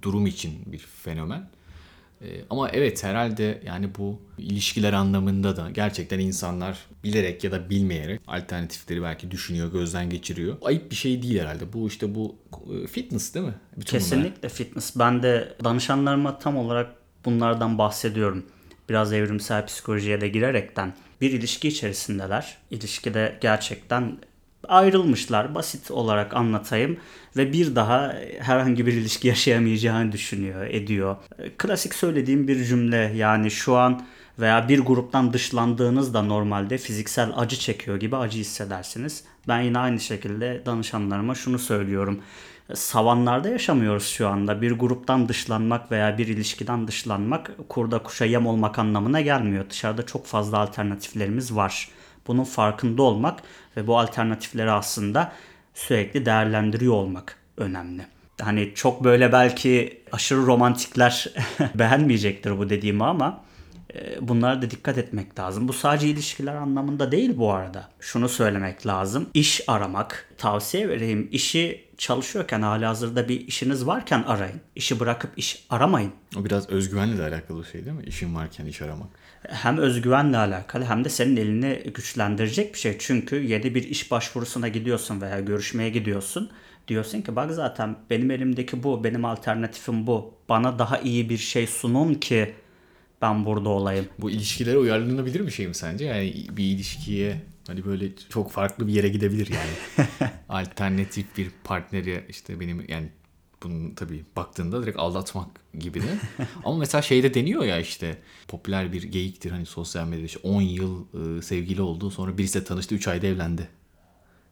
durum 0.01 0.27
için 0.27 0.71
bir 0.71 0.79
fenomen. 0.79 1.49
Ee, 2.21 2.41
ama 2.49 2.69
evet 2.69 3.03
herhalde 3.03 3.61
yani 3.65 3.95
bu 3.97 4.19
ilişkiler 4.37 4.93
anlamında 4.93 5.57
da 5.57 5.69
gerçekten 5.69 6.19
insanlar 6.19 6.77
bilerek 7.03 7.43
ya 7.43 7.51
da 7.51 7.69
bilmeyerek 7.69 8.21
alternatifleri 8.27 9.01
belki 9.01 9.31
düşünüyor, 9.31 9.71
gözden 9.71 10.09
geçiriyor. 10.09 10.57
Ayıp 10.61 10.91
bir 10.91 10.95
şey 10.95 11.23
değil 11.23 11.39
herhalde. 11.39 11.73
Bu 11.73 11.87
işte 11.87 12.15
bu 12.15 12.35
e, 12.83 12.87
fitness 12.87 13.33
değil 13.33 13.45
mi? 13.45 13.53
Bütün 13.77 13.99
bunlar. 13.99 14.09
Kesinlikle 14.09 14.49
fitness. 14.49 14.95
Ben 14.95 15.23
de 15.23 15.53
danışanlarıma 15.63 16.39
tam 16.39 16.57
olarak 16.57 16.95
bunlardan 17.25 17.77
bahsediyorum. 17.77 18.45
Biraz 18.89 19.13
evrimsel 19.13 19.65
psikolojiye 19.65 20.21
de 20.21 20.27
girerekten 20.27 20.93
bir 21.21 21.31
ilişki 21.31 21.67
içerisindeler. 21.67 22.57
İlişkide 22.71 23.37
gerçekten 23.41 24.17
ayrılmışlar. 24.67 25.55
Basit 25.55 25.91
olarak 25.91 26.33
anlatayım 26.33 26.97
ve 27.37 27.53
bir 27.53 27.75
daha 27.75 28.15
herhangi 28.39 28.85
bir 28.85 28.93
ilişki 28.93 29.27
yaşayamayacağını 29.27 30.11
düşünüyor, 30.11 30.65
ediyor. 30.65 31.15
Klasik 31.57 31.95
söylediğim 31.95 32.47
bir 32.47 32.63
cümle 32.65 33.11
yani 33.15 33.51
şu 33.51 33.77
an 33.77 34.05
veya 34.39 34.69
bir 34.69 34.79
gruptan 34.79 35.33
dışlandığınızda 35.33 36.21
normalde 36.21 36.77
fiziksel 36.77 37.31
acı 37.35 37.55
çekiyor 37.55 37.97
gibi 37.97 38.17
acı 38.17 38.39
hissedersiniz. 38.39 39.23
Ben 39.47 39.61
yine 39.61 39.79
aynı 39.79 39.99
şekilde 39.99 40.61
danışanlarıma 40.65 41.35
şunu 41.35 41.59
söylüyorum. 41.59 42.21
Savanlarda 42.73 43.49
yaşamıyoruz 43.49 44.07
şu 44.07 44.27
anda. 44.27 44.61
Bir 44.61 44.71
gruptan 44.71 45.29
dışlanmak 45.29 45.91
veya 45.91 46.17
bir 46.17 46.27
ilişkiden 46.27 46.87
dışlanmak 46.87 47.51
kurda 47.69 48.03
kuşa 48.03 48.25
yem 48.25 48.47
olmak 48.47 48.79
anlamına 48.79 49.21
gelmiyor. 49.21 49.69
Dışarıda 49.69 50.05
çok 50.05 50.25
fazla 50.25 50.57
alternatiflerimiz 50.57 51.55
var. 51.55 51.89
Bunun 52.27 52.43
farkında 52.43 53.03
olmak 53.03 53.39
ve 53.77 53.87
bu 53.87 53.99
alternatifleri 53.99 54.71
aslında 54.71 55.31
sürekli 55.73 56.25
değerlendiriyor 56.25 56.93
olmak 56.93 57.35
önemli. 57.57 58.05
Hani 58.41 58.71
çok 58.75 59.03
böyle 59.03 59.31
belki 59.31 60.01
aşırı 60.11 60.45
romantikler 60.45 61.33
beğenmeyecektir 61.75 62.57
bu 62.57 62.69
dediğimi 62.69 63.03
ama 63.03 63.43
e, 63.95 64.27
bunlara 64.27 64.61
da 64.61 64.71
dikkat 64.71 64.97
etmek 64.97 65.39
lazım. 65.39 65.67
Bu 65.67 65.73
sadece 65.73 66.07
ilişkiler 66.07 66.55
anlamında 66.55 67.11
değil 67.11 67.37
bu 67.37 67.53
arada. 67.53 67.89
Şunu 67.99 68.29
söylemek 68.29 68.87
lazım. 68.87 69.29
İş 69.33 69.61
aramak. 69.67 70.33
Tavsiye 70.37 70.89
vereyim. 70.89 71.29
İşi 71.31 71.89
çalışıyorken 71.97 72.61
halihazırda 72.61 73.29
bir 73.29 73.47
işiniz 73.47 73.87
varken 73.87 74.23
arayın. 74.23 74.61
İşi 74.75 74.99
bırakıp 74.99 75.31
iş 75.37 75.65
aramayın. 75.69 76.11
O 76.37 76.45
biraz 76.45 76.69
özgüvenle 76.69 77.17
de 77.17 77.23
alakalı 77.23 77.63
bir 77.63 77.67
şey 77.67 77.85
değil 77.85 77.97
mi? 77.97 78.03
İşin 78.05 78.35
varken 78.35 78.65
iş 78.65 78.81
aramak. 78.81 79.09
Hem 79.47 79.77
özgüvenle 79.77 80.37
alakalı 80.37 80.83
hem 80.85 81.03
de 81.03 81.09
senin 81.09 81.37
elini 81.37 81.83
güçlendirecek 81.93 82.73
bir 82.73 82.79
şey. 82.79 82.95
Çünkü 82.99 83.35
yeni 83.35 83.75
bir 83.75 83.83
iş 83.83 84.11
başvurusuna 84.11 84.67
gidiyorsun 84.67 85.21
veya 85.21 85.39
görüşmeye 85.39 85.89
gidiyorsun. 85.89 86.51
Diyorsun 86.87 87.21
ki 87.21 87.35
bak 87.35 87.51
zaten 87.51 87.95
benim 88.09 88.31
elimdeki 88.31 88.83
bu, 88.83 89.03
benim 89.03 89.25
alternatifim 89.25 90.07
bu. 90.07 90.33
Bana 90.49 90.79
daha 90.79 90.99
iyi 90.99 91.29
bir 91.29 91.37
şey 91.37 91.67
sunun 91.67 92.13
ki 92.13 92.53
ben 93.21 93.45
burada 93.45 93.69
olayım. 93.69 94.05
Bu 94.19 94.31
ilişkilere 94.31 94.77
uyarlanabilir 94.77 95.45
bir 95.45 95.51
şey 95.51 95.67
mi 95.67 95.75
sence? 95.75 96.05
Yani 96.05 96.33
bir 96.51 96.63
ilişkiye 96.63 97.41
hani 97.67 97.85
böyle 97.85 98.05
çok 98.29 98.51
farklı 98.51 98.87
bir 98.87 98.93
yere 98.93 99.09
gidebilir 99.09 99.49
yani. 99.53 100.07
Alternatif 100.49 101.37
bir 101.37 101.49
partneri 101.63 102.23
işte 102.29 102.59
benim 102.59 102.85
yani 102.87 103.09
bunun 103.63 103.95
tabii 103.95 104.25
baktığında 104.35 104.83
direkt 104.83 104.99
aldatmak 104.99 105.47
gibi 105.79 106.01
de. 106.01 106.17
Ama 106.65 106.77
mesela 106.77 107.01
şeyde 107.01 107.33
deniyor 107.33 107.63
ya 107.63 107.79
işte 107.79 108.17
popüler 108.47 108.93
bir 108.93 109.03
geyiktir 109.03 109.51
hani 109.51 109.65
sosyal 109.65 110.07
medyada 110.07 110.25
işte 110.25 110.39
10 110.43 110.61
yıl 110.61 111.05
e, 111.37 111.41
sevgili 111.41 111.81
oldu 111.81 112.11
sonra 112.11 112.37
birisiyle 112.37 112.65
tanıştı 112.65 112.95
3 112.95 113.07
ayda 113.07 113.27
evlendi. 113.27 113.69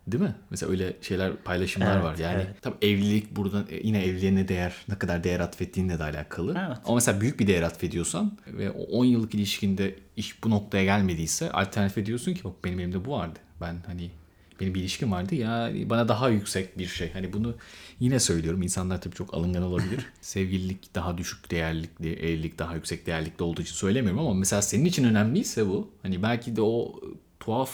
Değil 0.08 0.24
mi? 0.24 0.36
Mesela 0.50 0.72
öyle 0.72 0.93
şeyler 1.02 1.36
paylaşımlar 1.36 1.96
Evet, 1.96 2.04
var. 2.04 2.17
Yani 2.17 2.36
evet. 2.36 2.62
tabii 2.62 2.76
evlilik 2.82 3.36
burada 3.36 3.65
e, 3.70 3.88
yine 3.88 4.04
evliliğe 4.06 4.36
ne 4.36 4.48
değer, 4.48 4.76
ne 4.89 4.96
kadar 4.96 5.24
değer 5.24 5.39
atfettiğinle 5.39 6.00
de 6.00 6.04
alakalı. 6.04 6.52
Evet. 6.67 6.78
Ama 6.86 6.96
mesela 6.96 7.22
büyük 7.22 7.39
bir 7.39 7.48
değer 7.48 7.62
atfediyorsan 7.62 8.38
ve 8.48 8.72
o 8.72 8.84
10 8.84 9.06
yıllık 9.06 9.36
ilişkinde 9.36 9.96
iş 10.15 10.43
bu 10.43 10.50
noktaya 10.50 10.84
gelmediyse 10.84 11.52
alternatif 11.52 11.98
ediyorsun 11.98 12.34
ki 12.34 12.43
bak 12.43 12.54
benim 12.63 12.80
elimde 12.80 13.06
bu 13.06 13.12
vardı. 13.12 13.39
Ben 13.62 13.76
hani 13.88 14.12
benim 14.60 14.76
bir 14.76 14.80
ilişkim 14.80 15.12
vardı 15.12 15.36
ya 15.36 15.72
bana 15.86 16.08
daha 16.08 16.30
yüksek 16.30 16.78
bir 16.78 16.88
şey. 16.88 17.13
Hani 17.13 17.34
bunu 17.34 17.56
yine 18.00 18.20
söylüyorum. 18.20 18.62
İnsanlar 18.62 19.02
tabii 19.02 19.15
çok 19.15 19.34
alıngan 19.34 19.63
olabilir. 19.63 20.06
Sevgililik 20.22 20.96
daha 20.96 21.17
düşük 21.17 21.52
değerlikli, 21.52 22.13
evlilik 22.13 22.60
daha 22.60 22.76
yüksek 22.76 23.06
değerlikli 23.06 23.43
olduğu 23.43 23.62
için 23.62 23.76
söylemiyorum 23.76 24.20
ama 24.20 24.34
mesela 24.34 24.62
senin 24.62 24.86
için 24.86 25.04
önemliyse 25.04 25.67
bu 25.67 25.89
hani 26.04 26.24
belki 26.24 26.56
de 26.56 26.62
o 26.62 27.00
tuhaf 27.39 27.72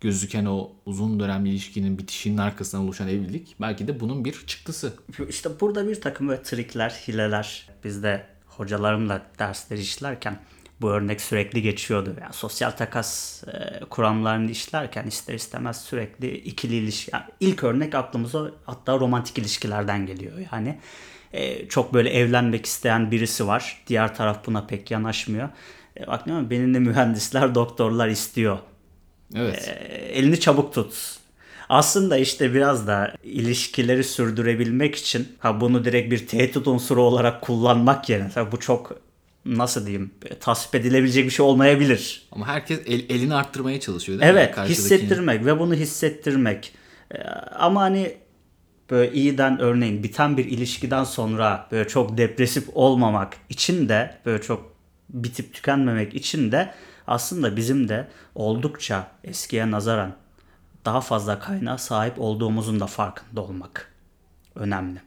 gözüken 0.00 0.44
o 0.44 0.72
uzun 0.86 1.20
dönemli 1.20 1.50
ilişkinin 1.50 1.98
bitişinin 1.98 2.38
arkasından 2.38 2.84
oluşan 2.84 3.08
evlilik 3.08 3.56
belki 3.60 3.88
de 3.88 4.00
bunun 4.00 4.24
bir 4.24 4.46
çıktısı. 4.46 4.92
İşte 5.28 5.60
burada 5.60 5.88
bir 5.88 6.00
takım 6.00 6.28
böyle 6.28 6.42
trikler, 6.42 6.90
hileler 6.90 7.68
biz 7.84 8.02
de 8.02 8.26
hocalarımla 8.46 9.22
dersleri 9.38 9.80
işlerken 9.80 10.40
bu 10.82 10.90
örnek 10.90 11.20
sürekli 11.20 11.62
geçiyordu. 11.62 12.16
Yani 12.20 12.32
sosyal 12.32 12.70
takas 12.70 13.42
e, 13.44 13.80
kuramlarını 13.90 14.50
işlerken 14.50 15.06
ister 15.06 15.34
istemez 15.34 15.80
sürekli 15.80 16.36
ikili 16.36 16.74
ilişki. 16.74 17.10
yani 17.14 17.24
ilk 17.40 17.64
örnek 17.64 17.94
aklımıza 17.94 18.50
hatta 18.64 19.00
romantik 19.00 19.38
ilişkilerden 19.38 20.06
geliyor. 20.06 20.32
Yani 20.52 20.78
e, 21.32 21.68
çok 21.68 21.94
böyle 21.94 22.10
evlenmek 22.10 22.66
isteyen 22.66 23.10
birisi 23.10 23.46
var. 23.46 23.82
Diğer 23.86 24.14
taraf 24.16 24.46
buna 24.46 24.66
pek 24.66 24.90
yanaşmıyor. 24.90 25.48
E, 26.00 26.06
bak 26.06 26.26
ne 26.26 26.50
benim 26.50 26.74
de 26.74 26.78
mühendisler, 26.78 27.54
doktorlar 27.54 28.08
istiyor 28.08 28.58
Evet. 29.36 29.68
e, 29.68 29.94
elini 29.94 30.40
çabuk 30.40 30.74
tut. 30.74 31.18
Aslında 31.68 32.16
işte 32.16 32.54
biraz 32.54 32.86
da 32.86 33.14
ilişkileri 33.24 34.04
sürdürebilmek 34.04 34.94
için 34.94 35.28
ha 35.38 35.60
bunu 35.60 35.84
direkt 35.84 36.10
bir 36.10 36.26
tehdit 36.26 36.66
unsuru 36.66 37.02
olarak 37.02 37.42
kullanmak 37.42 38.08
yerine 38.08 38.30
tabii 38.30 38.52
bu 38.52 38.60
çok 38.60 38.96
nasıl 39.44 39.86
diyeyim 39.86 40.10
tasvip 40.40 40.74
edilebilecek 40.74 41.24
bir 41.24 41.30
şey 41.30 41.46
olmayabilir. 41.46 42.28
Ama 42.32 42.46
herkes 42.48 42.80
el- 42.86 43.10
elini 43.10 43.34
arttırmaya 43.34 43.80
çalışıyor 43.80 44.20
değil 44.20 44.32
mi? 44.32 44.38
Evet 44.38 44.54
hissettirmek 44.68 45.44
ve 45.46 45.58
bunu 45.58 45.74
hissettirmek. 45.74 46.72
Ee, 47.14 47.18
Ama 47.58 47.80
hani 47.80 48.16
böyle 48.90 49.12
iyiden 49.12 49.58
örneğin 49.60 50.02
biten 50.02 50.36
bir 50.36 50.44
ilişkiden 50.44 51.04
sonra 51.04 51.68
böyle 51.72 51.88
çok 51.88 52.16
depresif 52.18 52.68
olmamak 52.72 53.36
için 53.48 53.88
de 53.88 54.16
böyle 54.26 54.42
çok 54.42 54.72
bitip 55.10 55.54
tükenmemek 55.54 56.14
için 56.14 56.52
de 56.52 56.74
aslında 57.06 57.56
bizim 57.56 57.88
de 57.88 58.08
oldukça 58.34 59.10
eskiye 59.24 59.70
nazaran 59.70 60.16
daha 60.84 61.00
fazla 61.00 61.38
kaynağa 61.38 61.78
sahip 61.78 62.14
olduğumuzun 62.20 62.80
da 62.80 62.86
farkında 62.86 63.40
olmak 63.40 63.92
önemli. 64.54 64.98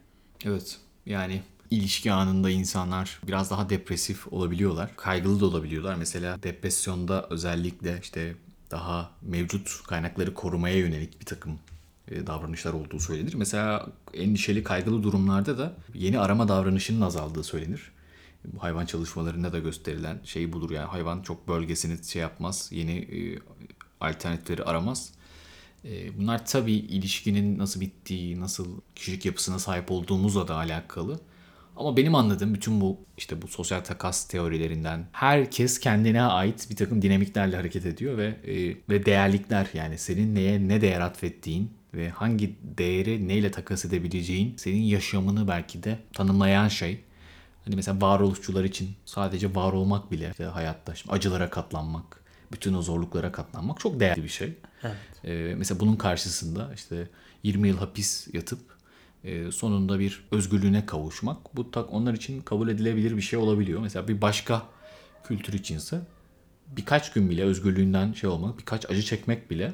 Evet. 0.46 0.78
Yani 1.06 1.42
ilişki 1.76 2.12
anında 2.12 2.50
insanlar 2.50 3.20
biraz 3.28 3.52
daha 3.52 3.70
depresif 3.70 4.34
olabiliyorlar. 4.34 4.96
Kaygılı 4.96 5.40
da 5.40 5.46
olabiliyorlar. 5.46 5.96
Mesela 5.96 6.44
depresyonda 6.44 7.28
özellikle 7.30 8.00
işte 8.02 8.36
daha 8.72 9.12
mevcut 9.22 9.84
kaynakları 9.88 10.34
korumaya 10.34 10.78
yönelik 10.78 11.20
bir 11.20 11.26
takım 11.26 11.60
e, 12.08 12.28
davranışlar 12.28 12.74
olduğu 12.74 13.00
söylenir. 13.00 13.34
Mesela 13.34 13.88
endişeli 14.14 14.64
kaygılı 14.64 15.04
durumlarda 15.04 15.58
da 15.58 15.74
yeni 15.94 16.20
arama 16.20 16.48
davranışının 16.48 17.02
azaldığı 17.02 17.44
söylenir. 17.44 17.92
Bu 18.46 18.64
hayvan 18.64 18.86
çalışmalarında 18.86 19.54
da 19.54 19.60
gösterilen 19.60 20.20
şey 20.24 20.54
budur 20.54 20.72
yani 20.72 20.86
hayvan 20.86 21.22
çok 21.22 21.48
bölgesini 21.48 22.04
şey 22.04 22.22
yapmaz, 22.22 22.70
yeni 22.72 22.92
e, 22.98 23.40
alternatifleri 24.02 24.64
aramaz. 24.64 25.12
E, 25.86 26.18
Bunlar 26.20 26.46
tabii 26.46 26.74
ilişkinin 26.74 27.58
nasıl 27.60 27.82
bittiği, 27.82 28.40
nasıl 28.40 28.82
kişilik 28.96 29.26
yapısına 29.26 29.60
sahip 29.60 29.92
olduğumuzla 29.92 30.48
da 30.48 30.56
alakalı. 30.56 31.20
Ama 31.76 31.98
benim 31.98 32.16
anladığım 32.16 32.54
bütün 32.54 32.82
bu 32.82 32.98
işte 33.18 33.42
bu 33.42 33.48
sosyal 33.48 33.82
takas 33.82 34.28
teorilerinden 34.28 35.06
herkes 35.12 35.80
kendine 35.80 36.22
ait 36.22 36.70
bir 36.70 36.76
takım 36.76 37.02
dinamiklerle 37.02 37.56
hareket 37.56 37.86
ediyor 37.86 38.18
ve 38.18 38.26
e, 38.26 38.78
ve 38.90 39.06
değerlikler 39.06 39.68
yani 39.74 39.98
senin 39.98 40.36
neye 40.36 40.68
ne 40.68 40.82
değer 40.82 41.02
atfettiğin 41.02 41.72
ve 41.94 42.10
hangi 42.10 42.56
değeri 42.78 43.28
neyle 43.28 43.52
takas 43.52 43.86
edebileceğin 43.86 44.54
senin 44.58 44.82
yaşamını 44.82 45.48
belki 45.48 45.84
de 45.84 46.00
tanımlayan 46.14 46.68
şey. 46.68 47.04
Hani 47.66 47.76
mesela 47.76 48.02
varoluşçular 48.02 48.64
için 48.64 48.96
sadece 49.06 49.56
var 49.56 49.74
olmak 49.74 50.12
bile 50.12 50.30
işte 50.32 50.44
hayatta 50.44 50.96
şimdi 50.96 51.14
acılara 51.14 51.50
katlanmak, 51.50 52.24
bütün 52.52 52.74
o 52.74 52.82
zorluklara 52.82 53.32
katlanmak 53.32 53.80
çok 53.80 54.00
değerli 54.00 54.24
bir 54.24 54.30
şey. 54.30 54.54
Evet. 54.84 54.96
Ee, 55.26 55.56
mesela 55.58 55.80
bunun 55.80 55.96
karşısında 55.96 56.72
işte 56.76 57.08
20 57.44 57.68
yıl 57.68 57.78
hapis 57.78 58.28
yatıp 58.34 58.60
sonunda 59.52 60.00
bir 60.00 60.24
özgürlüğüne 60.32 60.86
kavuşmak 60.86 61.56
bu 61.56 61.72
tak 61.72 61.94
onlar 61.94 62.14
için 62.14 62.42
kabul 62.42 62.70
edilebilir 62.70 63.18
bir 63.18 63.22
şey 63.22 63.40
olabiliyor. 63.40 63.82
Mesela 63.82 64.08
bir 64.08 64.22
başka 64.22 64.62
kültür 65.24 65.54
içinse 65.54 66.02
birkaç 66.68 67.14
gün 67.14 67.30
bile 67.30 67.44
özgürlüğünden 67.44 68.14
şey 68.14 68.30
olmak, 68.30 68.60
birkaç 68.60 68.90
acı 68.90 69.02
çekmek 69.02 69.52
bile 69.52 69.74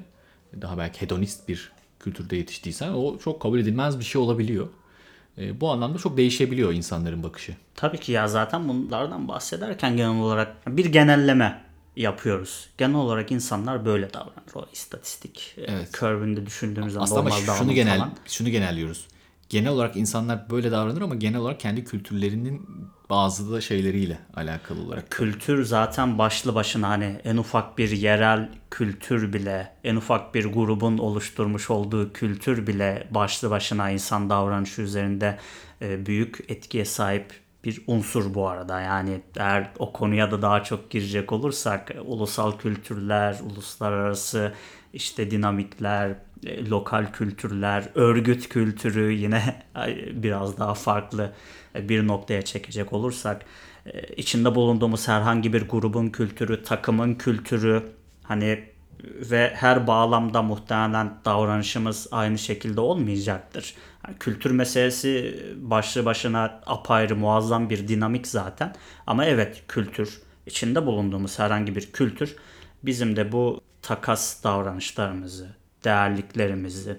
daha 0.61 0.77
belki 0.77 1.01
hedonist 1.01 1.47
bir 1.47 1.71
kültürde 1.99 2.35
yetiştiysen 2.35 2.89
o 2.89 3.17
çok 3.17 3.41
kabul 3.41 3.59
edilmez 3.59 3.99
bir 3.99 4.03
şey 4.03 4.21
olabiliyor. 4.21 4.67
E, 5.37 5.61
bu 5.61 5.71
anlamda 5.71 5.97
çok 5.97 6.17
değişebiliyor 6.17 6.73
insanların 6.73 7.23
bakışı. 7.23 7.55
Tabii 7.75 7.99
ki 7.99 8.11
ya 8.11 8.27
zaten 8.27 8.69
bunlardan 8.69 9.27
bahsederken 9.27 9.97
genel 9.97 10.21
olarak 10.21 10.77
bir 10.77 10.85
genelleme 10.85 11.61
yapıyoruz. 11.95 12.69
Genel 12.77 12.95
olarak 12.95 13.31
insanlar 13.31 13.85
böyle 13.85 14.13
davranır. 14.13 14.55
O 14.55 14.65
istatistik 14.73 15.53
evet. 15.57 15.69
Evet. 15.69 15.93
curve'ünde 15.99 16.45
düşündüğümüz 16.45 16.93
zaman 16.93 17.09
normal 17.09 17.31
şunu 17.31 17.47
davranım 17.47 17.73
genel 17.73 17.97
falan. 17.97 18.11
şunu 18.25 18.49
genelliyoruz. 18.49 19.07
Genel 19.51 19.71
olarak 19.71 19.97
insanlar 19.97 20.49
böyle 20.49 20.71
davranır 20.71 21.01
ama 21.01 21.15
genel 21.15 21.39
olarak 21.39 21.59
kendi 21.59 21.83
kültürlerinin 21.83 22.67
bazı 23.09 23.51
da 23.51 23.61
şeyleriyle 23.61 24.19
alakalı 24.33 24.81
olarak. 24.81 25.11
Kültür 25.11 25.65
zaten 25.65 26.17
başlı 26.17 26.55
başına 26.55 26.89
hani 26.89 27.21
en 27.23 27.37
ufak 27.37 27.77
bir 27.77 27.91
yerel 27.91 28.49
kültür 28.69 29.33
bile, 29.33 29.73
en 29.83 29.95
ufak 29.95 30.35
bir 30.35 30.45
grubun 30.45 30.97
oluşturmuş 30.97 31.69
olduğu 31.69 32.13
kültür 32.13 32.67
bile 32.67 33.07
başlı 33.11 33.49
başına 33.49 33.89
insan 33.89 34.29
davranışı 34.29 34.81
üzerinde 34.81 35.37
e, 35.81 36.05
büyük 36.05 36.39
etkiye 36.47 36.85
sahip 36.85 37.33
bir 37.63 37.83
unsur 37.87 38.33
bu 38.33 38.47
arada. 38.47 38.81
Yani 38.81 39.21
eğer 39.37 39.71
o 39.79 39.93
konuya 39.93 40.31
da 40.31 40.41
daha 40.41 40.63
çok 40.63 40.89
girecek 40.89 41.31
olursak 41.31 41.91
e, 41.95 41.99
ulusal 41.99 42.57
kültürler, 42.57 43.39
uluslararası 43.51 44.53
işte 44.93 45.31
dinamikler, 45.31 46.15
e, 46.45 46.69
lokal 46.69 47.05
kültürler, 47.13 47.89
örgüt 47.95 48.49
kültürü 48.49 49.11
yine 49.11 49.63
biraz 50.13 50.57
daha 50.57 50.73
farklı 50.73 51.31
e, 51.75 51.89
bir 51.89 52.07
noktaya 52.07 52.41
çekecek 52.41 52.93
olursak 52.93 53.45
içinde 54.17 54.55
bulunduğumuz 54.55 55.07
herhangi 55.07 55.53
bir 55.53 55.69
grubun 55.69 56.07
kültürü, 56.09 56.63
takımın 56.63 57.15
kültürü 57.15 57.83
hani 58.23 58.63
ve 59.03 59.53
her 59.55 59.87
bağlamda 59.87 60.41
muhtemelen 60.41 61.13
davranışımız 61.25 62.07
aynı 62.11 62.37
şekilde 62.37 62.81
olmayacaktır. 62.81 63.75
Yani 64.07 64.17
kültür 64.17 64.51
meselesi 64.51 65.45
başlı 65.61 66.05
başına 66.05 66.61
apayrı 66.65 67.15
muazzam 67.15 67.69
bir 67.69 67.87
dinamik 67.87 68.27
zaten. 68.27 68.75
Ama 69.07 69.25
evet 69.25 69.63
kültür, 69.67 70.21
içinde 70.45 70.85
bulunduğumuz 70.85 71.39
herhangi 71.39 71.75
bir 71.75 71.91
kültür 71.91 72.35
bizim 72.83 73.15
de 73.15 73.31
bu 73.31 73.61
takas 73.81 74.43
davranışlarımızı, 74.43 75.47
değerliklerimizi, 75.83 76.97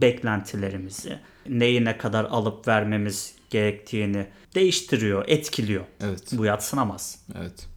beklentilerimizi, 0.00 1.18
neyi 1.48 1.84
ne 1.84 1.98
kadar 1.98 2.24
alıp 2.24 2.68
vermemiz 2.68 3.34
gerektiğini 3.50 4.26
değiştiriyor, 4.54 5.24
etkiliyor. 5.28 5.84
Evet. 6.00 6.22
Bu 6.32 6.44
yatsınamaz. 6.44 7.18
Evet. 7.38 7.68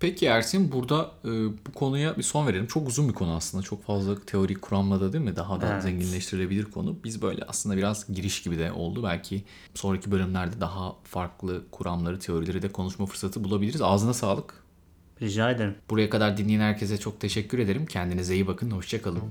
Peki 0.00 0.26
Ersin 0.26 0.72
burada 0.72 1.10
e, 1.24 1.28
bu 1.66 1.72
konuya 1.74 2.16
bir 2.16 2.22
son 2.22 2.46
verelim. 2.46 2.66
Çok 2.66 2.88
uzun 2.88 3.08
bir 3.08 3.14
konu 3.14 3.34
aslında. 3.34 3.62
Çok 3.62 3.84
fazla 3.84 4.20
teorik 4.20 4.62
kuramla 4.62 5.00
da 5.00 5.12
değil 5.12 5.24
mi? 5.24 5.36
Daha 5.36 5.60
da 5.60 5.72
Evet. 5.72 5.82
zenginleştirilebilir 5.82 6.64
konu. 6.64 6.96
Biz 7.04 7.22
böyle 7.22 7.44
aslında 7.48 7.76
biraz 7.76 8.12
giriş 8.14 8.42
gibi 8.42 8.58
de 8.58 8.72
oldu. 8.72 9.02
Belki 9.02 9.44
sonraki 9.74 10.10
bölümlerde 10.10 10.60
daha 10.60 10.96
farklı 11.04 11.64
kuramları, 11.70 12.18
teorileri 12.18 12.62
de 12.62 12.72
konuşma 12.72 13.06
fırsatı 13.06 13.44
bulabiliriz. 13.44 13.82
Ağzına 13.82 14.14
sağlık. 14.14 14.54
Rica 15.22 15.50
ederim. 15.50 15.74
Buraya 15.90 16.10
kadar 16.10 16.36
dinleyen 16.36 16.60
herkese 16.60 16.98
çok 16.98 17.20
teşekkür 17.20 17.58
ederim. 17.58 17.86
Kendinize 17.86 18.34
iyi 18.34 18.46
bakın. 18.46 18.70
Hoşçakalın. 18.70 19.22